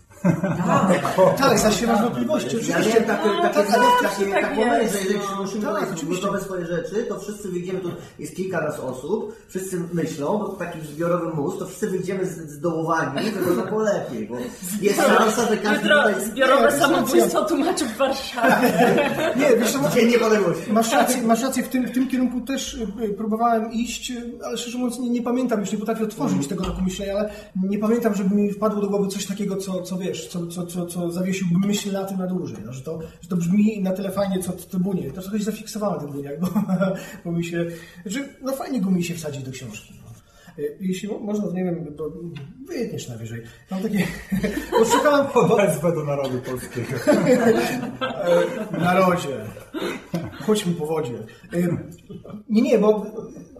Tak, 1.37 1.59
zaśpiewasz 1.59 2.01
wątpliwości, 2.01 2.55
Ja 2.55 2.61
oczywiście. 2.61 2.89
miałem 2.89 3.03
takie, 3.03 3.29
takie, 3.41 3.71
tak, 3.71 3.81
takie, 4.01 4.31
tak 4.31 4.41
tak 4.41 4.57
jest, 4.57 4.67
moment, 4.67 4.91
że 4.91 4.97
jeżeli 4.99 5.19
no. 5.35 5.41
musimy 5.41 5.65
Tak, 5.65 5.79
tak, 5.79 5.93
oczywiście. 5.93 6.21
gotowe 6.25 6.41
swoje 6.43 6.65
rzeczy, 6.65 7.05
to 7.09 7.19
wszyscy 7.19 7.49
wyjdziemy, 7.49 7.79
to 7.79 7.89
jest 8.19 8.35
kilkaraz 8.35 8.79
osób, 8.79 9.35
wszyscy 9.47 9.81
myślą, 9.93 10.37
bo 10.37 10.45
to 10.47 10.55
taki 10.55 10.81
zbiorowy 10.81 11.33
mózg, 11.35 11.59
to 11.59 11.65
wszyscy 11.65 11.89
wyjdziemy 11.89 12.25
z- 12.25 12.49
zdołowani, 12.49 13.31
wygląda 13.31 13.63
to 13.71 13.77
lepiej, 13.79 14.27
bo 14.27 14.35
jest 14.81 15.01
szansa, 15.01 15.45
że 15.49 15.57
każdy 15.57 15.89
tutaj 15.89 16.13
zbiorowe 16.25 16.71
Nie, 16.73 16.79
samobójstwo 16.79 17.45
tłumaczy 17.45 17.85
w 17.85 17.97
Warszawie. 17.97 18.73
Nie, 19.39 19.57
wiesz 19.57 19.71
co, 19.71 19.79
Dzień 19.95 20.09
Niepodległości. 20.11 20.71
Masz 20.73 20.91
rację, 20.91 21.21
masz 21.21 21.41
rację 21.41 21.63
w, 21.63 21.67
tym, 21.69 21.85
w 21.87 21.91
tym 21.91 22.07
kierunku 22.07 22.41
też 22.41 22.73
y, 22.73 22.87
y, 23.03 23.09
próbowałem 23.13 23.71
iść, 23.73 24.13
ale 24.45 24.57
szczerze 24.57 24.77
mówiąc 24.77 24.99
nie, 24.99 25.09
nie 25.09 25.21
pamiętam, 25.21 25.59
już 25.59 25.71
nie 25.71 25.77
potrafię 25.77 26.03
otworzyć 26.03 26.47
tego 26.47 26.63
roku 26.63 26.81
myślenia, 26.81 27.13
ale 27.13 27.29
nie 27.63 27.79
pamiętam, 27.79 28.15
żeby 28.15 28.35
mi 28.35 28.51
wpadło 28.51 28.81
do 28.81 28.87
głowy 28.89 29.07
coś 29.07 29.25
takiego, 29.25 29.55
co, 29.57 29.81
co 29.81 29.97
wiesz, 30.03 30.27
co, 30.27 30.47
co, 30.47 30.65
co, 30.65 30.85
co 30.85 31.11
zawiesiłby 31.11 31.67
myśl 31.67 31.91
na 31.91 32.03
tym 32.03 32.17
na 32.17 32.27
dłużej, 32.27 32.57
no, 32.65 32.73
że, 32.73 32.81
to, 32.81 32.99
że 33.21 33.29
to 33.29 33.37
brzmi 33.37 33.81
na 33.81 33.91
tyle 33.91 34.11
fajnie, 34.11 34.39
co. 34.39 34.51
To 35.11 35.21
trochę 35.21 35.39
się 35.39 35.45
zafiksowałem 35.45 35.95
na 35.95 36.03
Trybunie, 36.03 36.37
bo, 36.41 36.47
bo 37.25 37.31
mi 37.31 37.45
się, 37.45 37.65
że 38.05 38.19
no 38.41 38.53
fajnie 38.53 38.81
go 38.81 38.91
mi 38.91 39.03
się 39.03 39.13
wsadzić 39.13 39.43
do 39.43 39.51
książki. 39.51 40.02
Y, 40.59 40.77
Jeśli 40.81 41.09
mo- 41.09 41.19
można, 41.19 41.47
to 41.47 41.53
nie 41.53 41.63
wiem, 41.63 41.87
bo 41.97 42.11
wyjetniesz 42.67 43.09
najwyżej. 43.09 43.41
Mam 43.71 43.81
takie, 43.81 44.07
bo 44.71 44.85
szukałem, 44.85 45.27
bo, 45.33 45.55
wezwę 45.55 45.95
do 45.95 46.05
narodu 46.05 46.37
polskiego. 46.37 46.91
Narodzie. 48.79 49.37
Chodźmy 50.41 50.73
po 50.73 50.85
wodzie. 50.85 51.13
Ym, 51.53 51.89
Nie, 52.49 52.61
nie, 52.61 52.79
bo 52.79 53.05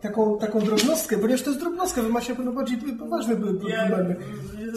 taką, 0.01 0.38
taką 0.38 0.59
drobnostkę, 0.59 1.17
ponieważ 1.17 1.41
to 1.41 1.50
jest 1.50 1.62
drobnostka, 1.62 2.01
wy 2.01 2.09
macie 2.09 2.35
pewno 2.35 2.51
bardziej 2.51 2.77
poważne 3.00 3.35
problemy. 3.35 4.15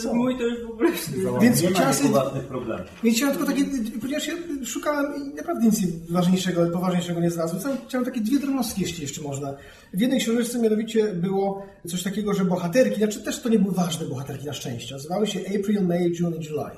Co? 0.02 0.14
Mój 0.14 0.38
to 0.38 0.42
już 0.42 0.66
w 0.66 0.70
ogóle... 0.70 0.90
Więc 1.40 1.62
nie 1.62 1.70
problemów. 2.48 2.88
Więc 3.04 3.16
chciałem 3.16 3.36
tylko 3.36 3.52
takie, 3.52 3.64
ponieważ 4.00 4.28
ja 4.28 4.34
szukałem 4.64 5.06
i 5.16 5.34
naprawdę 5.34 5.66
nic 5.66 5.80
ważniejszego, 6.10 6.66
poważniejszego 6.66 7.20
nie 7.20 7.30
znalazłem. 7.30 7.60
Chciałem, 7.60 7.78
chciałem 7.88 8.04
takie 8.04 8.20
dwie 8.20 8.38
drobnostki, 8.38 8.82
jeśli 8.82 9.02
jeszcze 9.02 9.22
można. 9.22 9.54
W 9.94 10.00
jednej 10.00 10.20
książeczce 10.20 10.58
mianowicie 10.58 11.04
było 11.04 11.66
coś 11.86 12.02
takiego, 12.10 12.34
że 12.34 12.44
bohaterki, 12.44 12.96
znaczy 12.98 13.20
też 13.22 13.40
to 13.40 13.48
nie 13.48 13.58
były 13.58 13.74
ważne 13.74 14.06
bohaterki 14.06 14.46
na 14.46 14.52
szczęście, 14.52 14.94
nazywały 14.94 15.26
się 15.26 15.40
April, 15.40 15.82
May, 15.86 16.12
June 16.20 16.36
i 16.36 16.44
July. 16.44 16.70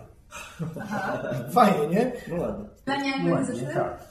Fajnie, 1.52 1.88
nie? 1.88 2.12
No 2.28 2.36
ładnie. 2.36 2.64
Plania 2.84 3.12
Ładnie, 3.16 3.30
języczny? 3.30 3.74
tak. 3.74 4.08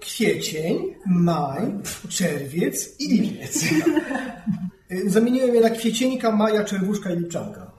kwiecień, 0.00 0.78
maj, 1.06 1.62
czerwiec 2.08 3.00
i 3.00 3.08
lipiec. 3.20 3.64
Zamieniłem 5.06 5.54
je 5.54 5.60
na 5.60 5.70
kwiecieńka, 5.70 6.36
maja, 6.36 6.64
czerwuszka 6.64 7.10
i 7.10 7.18
lipczanka. 7.18 7.70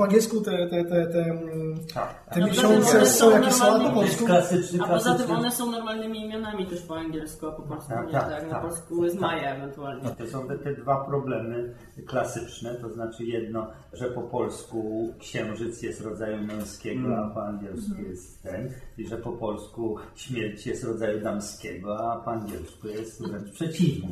Po 0.00 0.04
angielsku 0.04 0.40
te, 0.40 0.66
te, 0.68 0.84
te, 0.84 1.06
te, 1.06 1.22
mm, 1.24 1.78
Tak. 1.94 2.24
te 2.34 2.40
No, 2.40 2.46
miesiące 2.46 3.06
są 3.06 3.30
są 3.30 3.30
jakie 3.30 3.52
są, 3.52 3.64
a 3.64 3.88
po 3.88 3.94
polsku. 3.94 4.26
Klasyczny, 4.26 4.78
A 4.82 4.86
poza 4.86 5.14
tym 5.14 5.30
one 5.30 5.50
są 5.50 5.70
normalnymi 5.70 6.24
imionami 6.24 6.66
też 6.66 6.82
po 6.82 6.96
angielsku, 6.96 7.46
a 7.46 7.52
po 7.52 7.62
polsku 7.62 7.88
Tak, 7.88 8.06
nie, 8.06 8.12
tak, 8.12 8.30
tak? 8.30 8.42
Na 8.46 8.50
tak. 8.50 8.62
polsku 8.62 9.04
jest 9.04 9.20
Maja 9.20 9.54
ewentualnie. 9.54 10.02
No 10.04 10.10
to 10.10 10.26
są 10.26 10.48
te, 10.48 10.58
te 10.58 10.74
dwa 10.74 11.04
problemy 11.04 11.74
klasyczne, 12.06 12.74
to 12.74 12.88
znaczy 12.92 13.24
jedno, 13.24 13.66
że 13.92 14.06
po 14.06 14.22
polsku 14.22 15.08
księżyc 15.18 15.82
jest 15.82 16.00
rodzaju 16.00 16.42
męskiego, 16.42 17.18
a 17.18 17.34
po 17.34 17.46
angielsku 17.46 18.02
jest 18.02 18.42
ten, 18.42 18.70
i 18.98 19.06
że 19.06 19.16
po 19.16 19.32
polsku 19.32 19.96
śmierć 20.14 20.66
jest 20.66 20.84
rodzaju 20.84 21.20
damskiego, 21.20 22.12
a 22.12 22.16
po 22.16 22.30
angielsku 22.30 22.88
jest 22.88 23.22
wręcz 23.28 23.50
przeciwnie. 23.50 24.08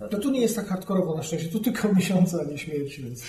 No. 0.00 0.08
No 0.12 0.18
tu 0.18 0.30
nie 0.30 0.40
jest 0.40 0.56
tak 0.56 0.68
hardkorowo 0.68 1.14
na 1.16 1.22
szczęście, 1.22 1.48
tu 1.48 1.60
tylko 1.60 1.92
miesiące, 1.96 2.38
a 2.40 2.50
nie 2.50 2.58
śmierć, 2.58 3.00
więc 3.00 3.20
to, 3.20 3.26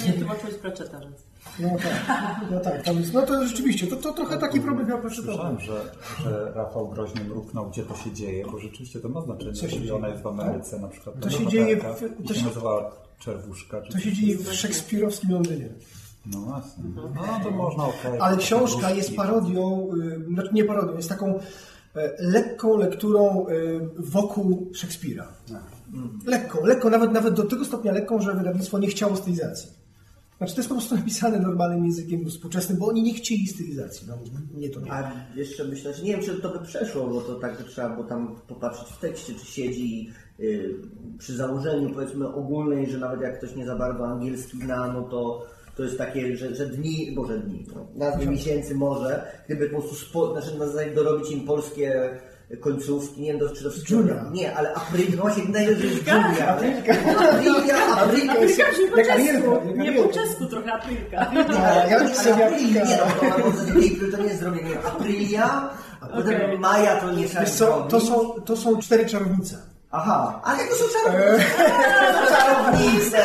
To 0.00 0.06
nie 0.06 0.12
tłumaczyłeś 0.12 0.54
Pratchetta, 0.54 1.00
więc... 1.00 1.16
no 1.58 1.68
tak, 1.78 2.40
no 2.50 2.60
tak, 2.60 2.82
tam 2.82 2.96
jest, 2.98 3.12
no 3.12 3.22
to 3.22 3.46
rzeczywiście, 3.46 3.86
to, 3.86 3.96
to 3.96 4.12
trochę 4.12 4.38
taki 4.38 4.60
problem 4.60 4.88
miał 4.88 5.10
Słyszałem, 5.10 5.60
że, 5.60 5.80
że 6.22 6.52
Rafał 6.54 6.88
groźnie 6.88 7.24
mruknął, 7.24 7.70
gdzie 7.70 7.82
to 7.82 7.94
się 7.96 8.12
dzieje, 8.12 8.44
bo 8.52 8.58
rzeczywiście 8.58 9.00
to 9.00 9.08
ma 9.08 9.20
znaczenie. 9.22 9.52
Co 9.52 9.60
się 9.60 9.66
Jeżeli 9.66 9.82
dzieje? 9.82 9.94
ona 9.96 10.08
jest 10.08 10.22
w 10.22 10.26
Ameryce 10.26 10.78
na 10.78 10.88
przykład. 10.88 11.20
To 11.20 11.30
się 11.30 11.46
dzieje 11.46 11.76
w- 11.76 12.28
to 12.28 12.34
się 12.34 12.46
Czerwuszka. 13.18 13.82
Czy 13.82 13.92
To 13.92 13.98
się 13.98 14.12
dzieje 14.12 14.38
w 14.38 14.52
szekspirowskim 14.54 15.30
Londynie. 15.30 15.68
No 16.26 16.38
właśnie. 16.40 16.84
No 16.96 17.40
to 17.44 17.50
można 17.50 17.84
okej. 17.86 18.18
Ale 18.20 18.36
książka 18.36 18.90
jest 18.90 19.16
parodią, 19.16 19.88
y, 20.02 20.24
znaczy 20.34 20.50
nie 20.52 20.64
parodią, 20.64 20.96
jest 20.96 21.08
taką 21.08 21.38
e, 21.94 22.12
lekką 22.18 22.76
lekturą 22.76 23.46
y, 23.48 23.80
wokół 23.98 24.70
Szekspira. 24.74 25.28
Lekką, 26.26 26.64
lekką, 26.64 26.90
nawet, 26.90 27.12
nawet 27.12 27.34
do 27.34 27.42
tego 27.42 27.64
stopnia 27.64 27.92
lekką, 27.92 28.20
że 28.20 28.34
wydawnictwo 28.34 28.78
nie 28.78 28.88
chciało 28.88 29.16
stylizacji. 29.16 29.70
Znaczy 30.38 30.54
to 30.54 30.60
jest 30.60 30.68
po 30.68 30.74
prostu 30.74 30.96
napisane 30.96 31.38
normalnym 31.38 31.84
językiem 31.84 32.30
współczesnym, 32.30 32.78
bo 32.78 32.86
oni 32.86 33.02
nie 33.02 33.14
chcieli 33.14 33.46
stylizacji. 33.46 34.08
No, 34.08 34.18
nie 34.54 34.70
to 34.70 34.80
nie. 34.80 34.92
A 34.92 35.12
jeszcze 35.34 35.64
myślę, 35.64 35.94
że 35.94 36.02
nie 36.02 36.12
wiem, 36.12 36.22
czy 36.22 36.34
to 36.34 36.48
by 36.48 36.66
przeszło, 36.66 37.06
bo 37.06 37.20
to 37.20 37.34
tak 37.34 37.62
trzeba 37.62 37.88
było 37.88 38.04
tam 38.04 38.36
popatrzeć 38.48 38.88
w 38.88 38.98
tekście, 38.98 39.34
czy 39.34 39.46
siedzi 39.46 40.10
y, 40.40 40.74
przy 41.18 41.36
założeniu 41.36 41.90
powiedzmy 41.94 42.28
ogólnej, 42.28 42.90
że 42.90 42.98
nawet 42.98 43.20
jak 43.20 43.38
ktoś 43.38 43.56
nie 43.56 43.66
za 43.66 43.76
bardzo 43.76 44.06
angielski 44.06 44.56
zna, 44.56 44.92
no 44.92 45.02
to 45.02 45.46
to 45.76 45.82
jest 45.82 45.98
takie, 45.98 46.36
że, 46.36 46.54
że 46.54 46.66
dni, 46.66 47.12
boże 47.12 47.38
dni, 47.38 47.66
no, 47.74 47.86
nazwy 47.94 48.26
miesięcy 48.26 48.74
może, 48.74 49.26
gdyby 49.46 49.70
po 49.70 49.78
prostu 49.78 49.94
spo, 49.94 50.32
znaczy 50.32 50.58
na 50.58 50.66
zasadzie 50.66 50.94
dorobić 50.94 51.30
im 51.30 51.46
polskie 51.46 52.10
końcówki, 52.60 53.20
nie 53.20 53.32
wiem, 53.32 53.40
to, 53.40 53.54
czy 53.54 53.64
to 53.64 53.70
wszystko... 53.70 53.94
Julia. 53.94 54.24
Nie, 54.32 54.56
ale 54.56 54.74
April, 54.74 55.06
no 55.16 55.22
właśnie 55.22 55.44
najlepiej 55.44 55.90
jest 55.90 56.06
Julia. 56.06 56.48
Aprilia, 56.48 56.94
Aprilia, 57.30 57.76
Aprilka 57.96 58.34
brzmi 58.34 58.88
po 58.90 58.96
Jak 58.98 59.06
czesku. 59.06 59.12
Arielka, 59.12 59.48
jak 59.66 59.76
Nie 59.76 59.92
po 59.92 60.08
czesku 60.08 60.46
trochę 60.46 60.72
Aprilka. 60.72 61.16
Ja, 61.52 61.86
ja 61.88 61.96
Ale 61.98 62.14
sobie 62.14 62.46
April, 62.46 62.72
nie, 62.74 63.02
Aprilka. 63.02 63.38
no 63.38 63.44
to, 64.10 64.16
to 64.16 64.22
nie 64.22 64.28
jest 64.28 64.40
zrobienie 64.40 64.78
Aprilia, 64.86 65.70
a 66.00 66.06
potem. 66.06 66.60
Maja 66.60 67.00
to 67.00 67.12
nie 67.12 67.28
co, 67.28 67.82
to 67.82 68.00
są, 68.00 68.30
to 68.30 68.56
są 68.56 68.78
cztery 68.78 69.06
czarownice, 69.06 69.56
Aha, 69.90 70.40
ale 70.44 70.58
to 70.64 70.74
są 70.74 70.84
czarownice. 71.04 71.44
czarownice. 72.28 73.18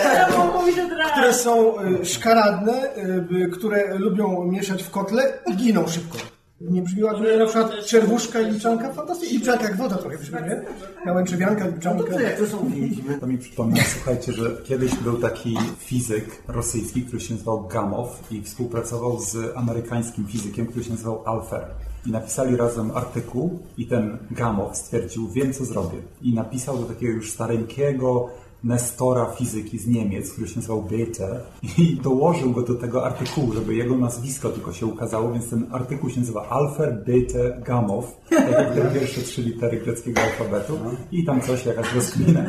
Razu. 0.98 1.12
które 1.12 1.34
są 1.34 1.82
y, 2.02 2.06
szkaradne, 2.06 2.96
y, 3.32 3.50
które 3.54 3.96
lubią 3.98 4.44
mieszać 4.44 4.84
w 4.84 4.90
kotle 4.90 5.34
i 5.48 5.56
giną 5.56 5.88
szybko. 5.88 6.18
Nie 6.62 6.82
brzmi 6.82 7.04
ładnie 7.04 7.38
na 7.38 7.46
przykład 7.46 7.86
czerwuszka 7.86 8.42
i 8.42 8.52
liczanka? 8.52 8.94
Fantastycznie. 8.94 9.36
I 9.36 9.40
liczanka 9.40 9.64
jak 9.64 9.78
woda 9.78 9.98
trochę 9.98 10.18
brzmi, 10.18 10.38
nie? 10.42 10.62
Ja 11.06 11.14
łęczewianka, 11.14 11.68
liczanka. 11.68 12.04
Dobrze, 12.04 12.24
jak 12.24 12.40
to 12.40 12.48
są. 12.48 12.72
To 13.20 13.28
mi 13.28 13.38
przypomina, 13.38 13.84
słuchajcie, 13.94 14.34
że 14.34 14.58
kiedyś 14.64 14.96
był 14.96 15.18
taki 15.18 15.58
fizyk 15.78 16.44
rosyjski, 16.48 17.02
który 17.02 17.22
się 17.22 17.34
nazywał 17.34 17.68
Gamow 17.68 18.32
i 18.32 18.42
współpracował 18.42 19.20
z 19.20 19.58
amerykańskim 19.58 20.28
fizykiem, 20.28 20.66
który 20.68 20.84
się 20.84 20.92
nazywał 20.92 21.24
Alfer. 21.26 21.66
I 22.06 22.12
napisali 22.12 22.56
razem 22.56 22.92
artykuł 22.92 23.60
i 23.78 23.88
ten 23.88 24.18
Gamow 24.32 24.78
stwierdził, 24.78 25.30
wiem 25.30 25.54
co 25.54 25.66
zrobię. 25.66 25.98
I 26.22 26.34
napisał 26.34 26.78
do 26.78 26.86
takiego 26.86 27.14
już 27.14 27.32
stareńkiego 27.32 28.30
Nestora 28.64 29.26
fizyki 29.26 29.80
z 29.80 29.88
Niemiec, 29.88 30.32
który 30.32 30.48
się 30.48 30.56
nazywał 30.56 30.82
Bethe 30.82 31.40
i 31.78 31.96
dołożył 32.04 32.52
go 32.52 32.62
do 32.62 32.76
tego 32.76 33.06
artykułu, 33.06 33.54
żeby 33.54 33.76
jego 33.76 33.98
nazwisko 33.98 34.50
tylko 34.50 34.74
się 34.74 34.86
ukazało, 34.86 35.32
więc 35.32 35.50
ten 35.50 35.68
artykuł 35.72 36.10
się 36.10 36.20
nazywa 36.20 36.50
Alfer 36.50 37.04
Bethe 37.06 37.62
Gamow, 37.66 38.18
tak 38.30 38.52
jak 38.52 38.74
te 38.74 39.00
pierwsze 39.00 39.22
trzy 39.22 39.42
litery 39.42 39.78
greckiego 39.78 40.22
alfabetu 40.22 40.78
i 41.12 41.26
tam 41.26 41.42
coś, 41.42 41.66
jakaś 41.66 41.94
rozkmina. 41.94 42.44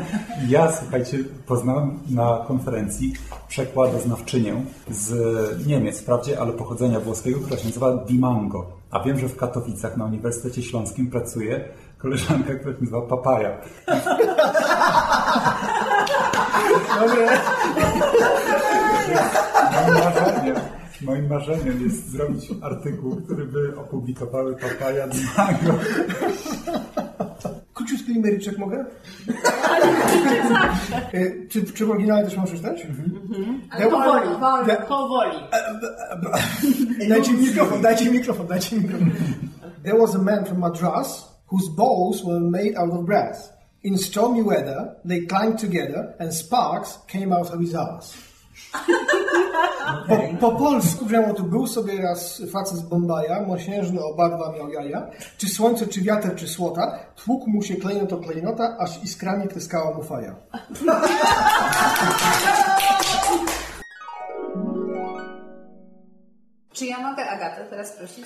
Ja, 0.48 0.72
słuchajcie, 0.72 1.18
poznałem 1.46 1.98
na 2.10 2.44
konferencji 2.48 3.12
przekładoznawczynię 3.48 4.62
z 4.90 5.66
Niemiec, 5.66 6.00
wprawdzie, 6.00 6.40
ale 6.40 6.52
pochodzenia 6.52 7.00
włoskiego, 7.00 7.40
która 7.40 7.56
się 7.60 7.66
nazywa 7.66 7.96
Dimango. 7.96 8.66
A 8.90 9.00
wiem, 9.00 9.18
że 9.18 9.28
w 9.28 9.36
Katowicach 9.36 9.96
na 9.96 10.04
Uniwersytecie 10.04 10.62
Śląskim 10.62 11.10
pracuje 11.10 11.64
koleżanka, 11.98 12.54
która 12.54 12.74
się 12.74 12.80
nazywa 12.80 13.00
Papaja. 13.02 13.58
Dobre. 17.00 17.28
Moim 19.72 19.94
marzeniem, 20.04 20.56
moim 21.02 21.28
marzeniem 21.28 21.82
jest 21.82 22.10
zrobić 22.10 22.50
artykuł, 22.62 23.16
który 23.16 23.46
by 23.46 23.76
opublikowały 23.78 24.56
Papaja 24.56 25.06
Dimango. 25.08 25.78
Króciutki 27.74 28.12
limeryczek 28.14 28.58
mogę? 28.58 28.84
Y, 31.14 31.46
czy, 31.50 31.64
czy 31.64 31.86
w 31.86 31.90
oryginale 31.90 32.24
też 32.24 32.36
możesz 32.36 32.60
dać? 32.60 32.86
Ale 33.70 33.86
powoli, 33.90 34.28
powoli. 34.28 34.66
Da- 34.66 34.76
Powoli. 34.76 35.36
Dajcie 37.08 37.32
mi 37.32 37.38
mikrofon, 37.46 37.82
dajcie 37.82 38.04
mi 38.04 38.10
mikrofon, 38.18 38.46
dajcie 38.46 38.76
mi 38.76 38.82
mikrofon. 38.82 39.10
There 39.84 39.98
was 39.98 40.14
a 40.14 40.18
man 40.18 40.44
from 40.44 40.58
Madras 40.58 41.28
whose 41.50 41.68
balls 41.76 42.24
were 42.24 42.40
made 42.40 42.76
out 42.76 42.90
of 42.92 43.04
brass. 43.06 43.52
In 43.82 43.96
stormy 43.96 44.42
weather, 44.42 44.96
they 45.06 45.20
together 45.56 46.14
and 46.18 46.34
sparks 46.34 46.98
came 47.08 47.32
out 47.32 47.50
of 47.50 47.60
his 47.60 47.74
arse. 47.74 48.14
Po, 50.08 50.16
po 50.40 50.52
polsku 50.52 51.04
wzięło 51.06 51.34
tu 51.34 51.44
był 51.44 51.66
sobie 51.66 52.02
raz 52.02 52.42
facet 52.52 52.78
z 52.78 52.82
Bombaja, 52.82 53.42
mosiężny 53.46 54.04
obarwa 54.04 54.52
miał 54.52 54.70
jaja. 54.70 55.10
Czy 55.38 55.48
słońce, 55.48 55.86
czy 55.86 56.02
wiatr, 56.02 56.34
czy 56.36 56.48
słota, 56.48 56.98
tłukł 57.24 57.50
mu 57.50 57.62
się 57.62 57.76
klejnot 57.76 58.12
o 58.12 58.18
klejnota, 58.18 58.76
aż 58.78 59.04
iskrami 59.04 59.48
tryskała 59.48 59.96
mu 59.96 60.02
faja. 60.02 60.34
Czy 66.80 66.86
ja 66.86 67.00
mogę 67.00 67.30
Agatę 67.30 67.64
teraz 67.70 67.92
prosić? 67.92 68.24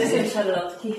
Jestem 0.00 0.30
szarlotki. 0.30 0.94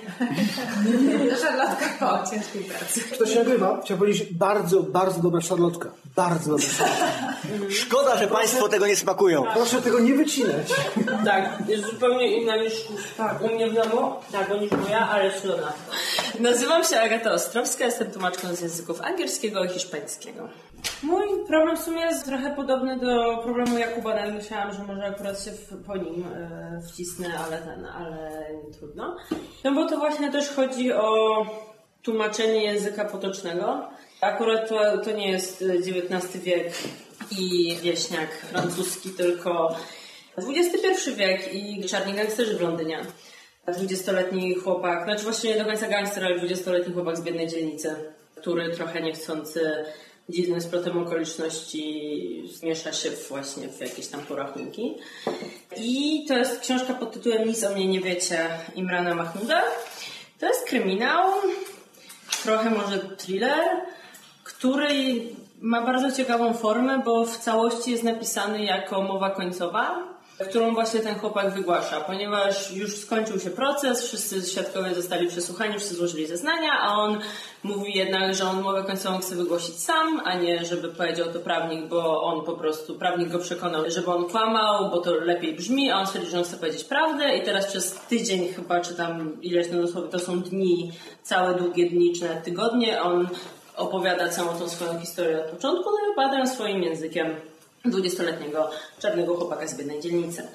Szarlotka 1.41 1.85
po 1.99 2.29
ciężkiej 2.31 2.63
pracy. 2.63 3.01
To 3.19 3.25
się 3.25 3.39
nagrywa. 3.39 3.81
Chciałbym 3.83 4.07
powiedzieć, 4.07 4.33
bardzo, 4.33 4.83
bardzo 4.83 5.21
dobra 5.21 5.41
szarlotka. 5.41 5.89
Bardzo 6.15 6.59
szarlotka. 6.59 7.33
Szkoda, 7.81 8.17
że 8.17 8.27
Państwo 8.27 8.69
tego 8.69 8.87
nie 8.87 8.95
smakują. 8.95 9.43
Proszę 9.53 9.81
tego 9.81 9.99
nie 9.99 10.13
wycinać. 10.13 10.67
Tak, 11.25 11.59
jest 11.67 11.85
zupełnie 11.85 12.37
inna 12.37 12.55
niż 12.55 12.73
tak, 13.17 13.41
u 13.41 13.47
mnie 13.47 13.69
w 13.69 13.73
domu, 13.73 14.13
tak, 14.31 14.61
niż 14.61 14.71
moja, 14.71 15.09
ale 15.09 15.39
szlona. 15.39 15.73
Nazywam 16.39 16.83
się 16.83 16.99
Agata 16.99 17.31
Ostrowska, 17.31 17.85
jestem 17.85 18.11
tłumaczką 18.11 18.55
z 18.55 18.61
języków 18.61 19.01
angielskiego 19.01 19.63
i 19.63 19.69
hiszpańskiego. 19.69 20.49
Mój 21.03 21.23
problem 21.47 21.77
w 21.77 21.81
sumie 21.81 22.01
jest 22.01 22.25
trochę 22.25 22.55
podobny 22.55 22.99
do 22.99 23.37
problemu 23.43 23.77
Jakuba, 23.77 24.15
nawet 24.15 24.35
myślałam, 24.35 24.73
że 24.73 24.83
może 24.83 25.03
akurat 25.03 25.43
się 25.43 25.51
w, 25.51 25.85
po 25.87 25.97
nim 25.97 26.25
e, 26.35 26.81
wcisnę, 26.89 27.39
ale 27.45 27.57
ten, 27.57 27.85
ale 27.85 28.47
trudno. 28.79 29.17
No 29.63 29.71
bo 29.71 29.89
to 29.89 29.97
właśnie 29.97 30.31
też 30.31 30.49
chodzi 30.49 30.93
o 30.93 31.45
tłumaczenie 32.03 32.63
języka 32.63 33.05
potocznego. 33.05 33.89
Akurat 34.21 34.69
to, 34.69 34.97
to 34.97 35.11
nie 35.11 35.31
jest 35.31 35.63
XIX 35.87 36.43
wiek 36.43 36.73
i 37.39 37.75
wieśniak 37.81 38.37
francuski, 38.37 39.09
tylko 39.09 39.75
XXI 40.37 41.11
wiek 41.15 41.53
i 41.53 41.83
czarni 41.89 42.13
gangsterzy 42.13 42.57
w 42.57 42.61
Londynie. 42.61 43.05
20-letni 43.67 44.55
chłopak, 44.55 45.03
znaczy 45.03 45.23
właściwie 45.23 45.53
nie 45.53 45.59
do 45.59 45.65
końca 45.65 45.87
gangster, 45.87 46.25
ale 46.25 46.39
20-letni 46.39 46.93
chłopak 46.93 47.17
z 47.17 47.21
biednej 47.21 47.47
dzielnicy, 47.47 47.95
który 48.35 48.75
trochę 48.75 49.01
niechcący 49.01 49.85
dziwnym 50.29 50.61
splotem 50.61 50.97
okoliczności 50.97 52.43
zmiesza 52.53 52.93
się 52.93 53.09
właśnie 53.29 53.67
w 53.67 53.81
jakieś 53.81 54.07
tam 54.07 54.21
porachunki. 54.21 54.95
I 55.77 56.25
to 56.27 56.37
jest 56.37 56.59
książka 56.59 56.93
pod 56.93 57.11
tytułem 57.11 57.47
Nic 57.47 57.63
o 57.63 57.75
mnie 57.75 57.87
nie 57.87 58.01
wiecie 58.01 58.49
Imrana 58.75 59.15
Mahmuda. 59.15 59.63
To 60.39 60.47
jest 60.47 60.67
kryminał, 60.67 61.31
trochę 62.43 62.69
może 62.69 62.99
thriller, 62.99 63.81
który 64.61 64.87
ma 65.61 65.85
bardzo 65.85 66.11
ciekawą 66.11 66.53
formę, 66.53 67.01
bo 67.05 67.25
w 67.25 67.37
całości 67.37 67.91
jest 67.91 68.03
napisany 68.03 68.65
jako 68.65 69.01
mowa 69.01 69.29
końcowa, 69.29 70.03
którą 70.49 70.73
właśnie 70.73 70.99
ten 70.99 71.15
chłopak 71.15 71.53
wygłasza, 71.53 72.01
ponieważ 72.01 72.71
już 72.71 72.97
skończył 72.97 73.39
się 73.39 73.49
proces, 73.49 74.05
wszyscy 74.05 74.41
świadkowie 74.41 74.95
zostali 74.95 75.27
przesłuchani, 75.27 75.73
wszyscy 75.73 75.95
złożyli 75.95 76.27
zeznania, 76.27 76.71
a 76.81 76.93
on 76.93 77.19
mówi 77.63 77.97
jednak, 77.97 78.35
że 78.35 78.45
on 78.45 78.61
mowę 78.61 78.83
końcową 78.83 79.19
chce 79.19 79.35
wygłosić 79.35 79.75
sam, 79.75 80.21
a 80.25 80.35
nie 80.35 80.65
żeby 80.65 80.89
powiedział 80.89 81.27
to 81.33 81.39
prawnik, 81.39 81.87
bo 81.87 82.23
on 82.23 82.45
po 82.45 82.53
prostu, 82.53 82.95
prawnik 82.95 83.29
go 83.29 83.39
przekonał, 83.39 83.83
żeby 83.87 84.11
on 84.11 84.29
kłamał, 84.29 84.89
bo 84.89 85.01
to 85.01 85.15
lepiej 85.15 85.55
brzmi, 85.55 85.91
a 85.91 85.99
on 85.99 86.07
stwierdził, 86.07 86.31
że 86.31 86.37
on 86.37 86.43
chce 86.43 86.57
powiedzieć 86.57 86.83
prawdę 86.83 87.37
i 87.37 87.43
teraz 87.43 87.67
przez 87.67 87.93
tydzień 87.93 88.53
chyba, 88.53 88.81
czy 88.81 88.95
tam 88.95 89.41
ileś, 89.41 89.67
no 89.71 90.01
to 90.01 90.19
są 90.19 90.41
dni, 90.41 90.91
całe 91.23 91.55
długie 91.55 91.89
dni, 91.89 92.13
czy 92.13 92.21
nawet 92.21 92.43
tygodnie, 92.43 93.01
on 93.01 93.27
opowiada 93.81 94.29
całą 94.29 94.59
tą 94.59 94.69
swoją 94.69 94.99
historię 94.99 95.39
od 95.39 95.45
początku, 95.45 95.89
no 95.91 96.07
i 96.07 96.11
opowiada 96.11 96.45
swoim 96.45 96.83
językiem 96.83 97.35
20-letniego 97.85 98.69
czarnego 98.99 99.35
chłopaka 99.35 99.67
z 99.67 99.77
biednej 99.77 100.01
dzielnicy. 100.01 100.47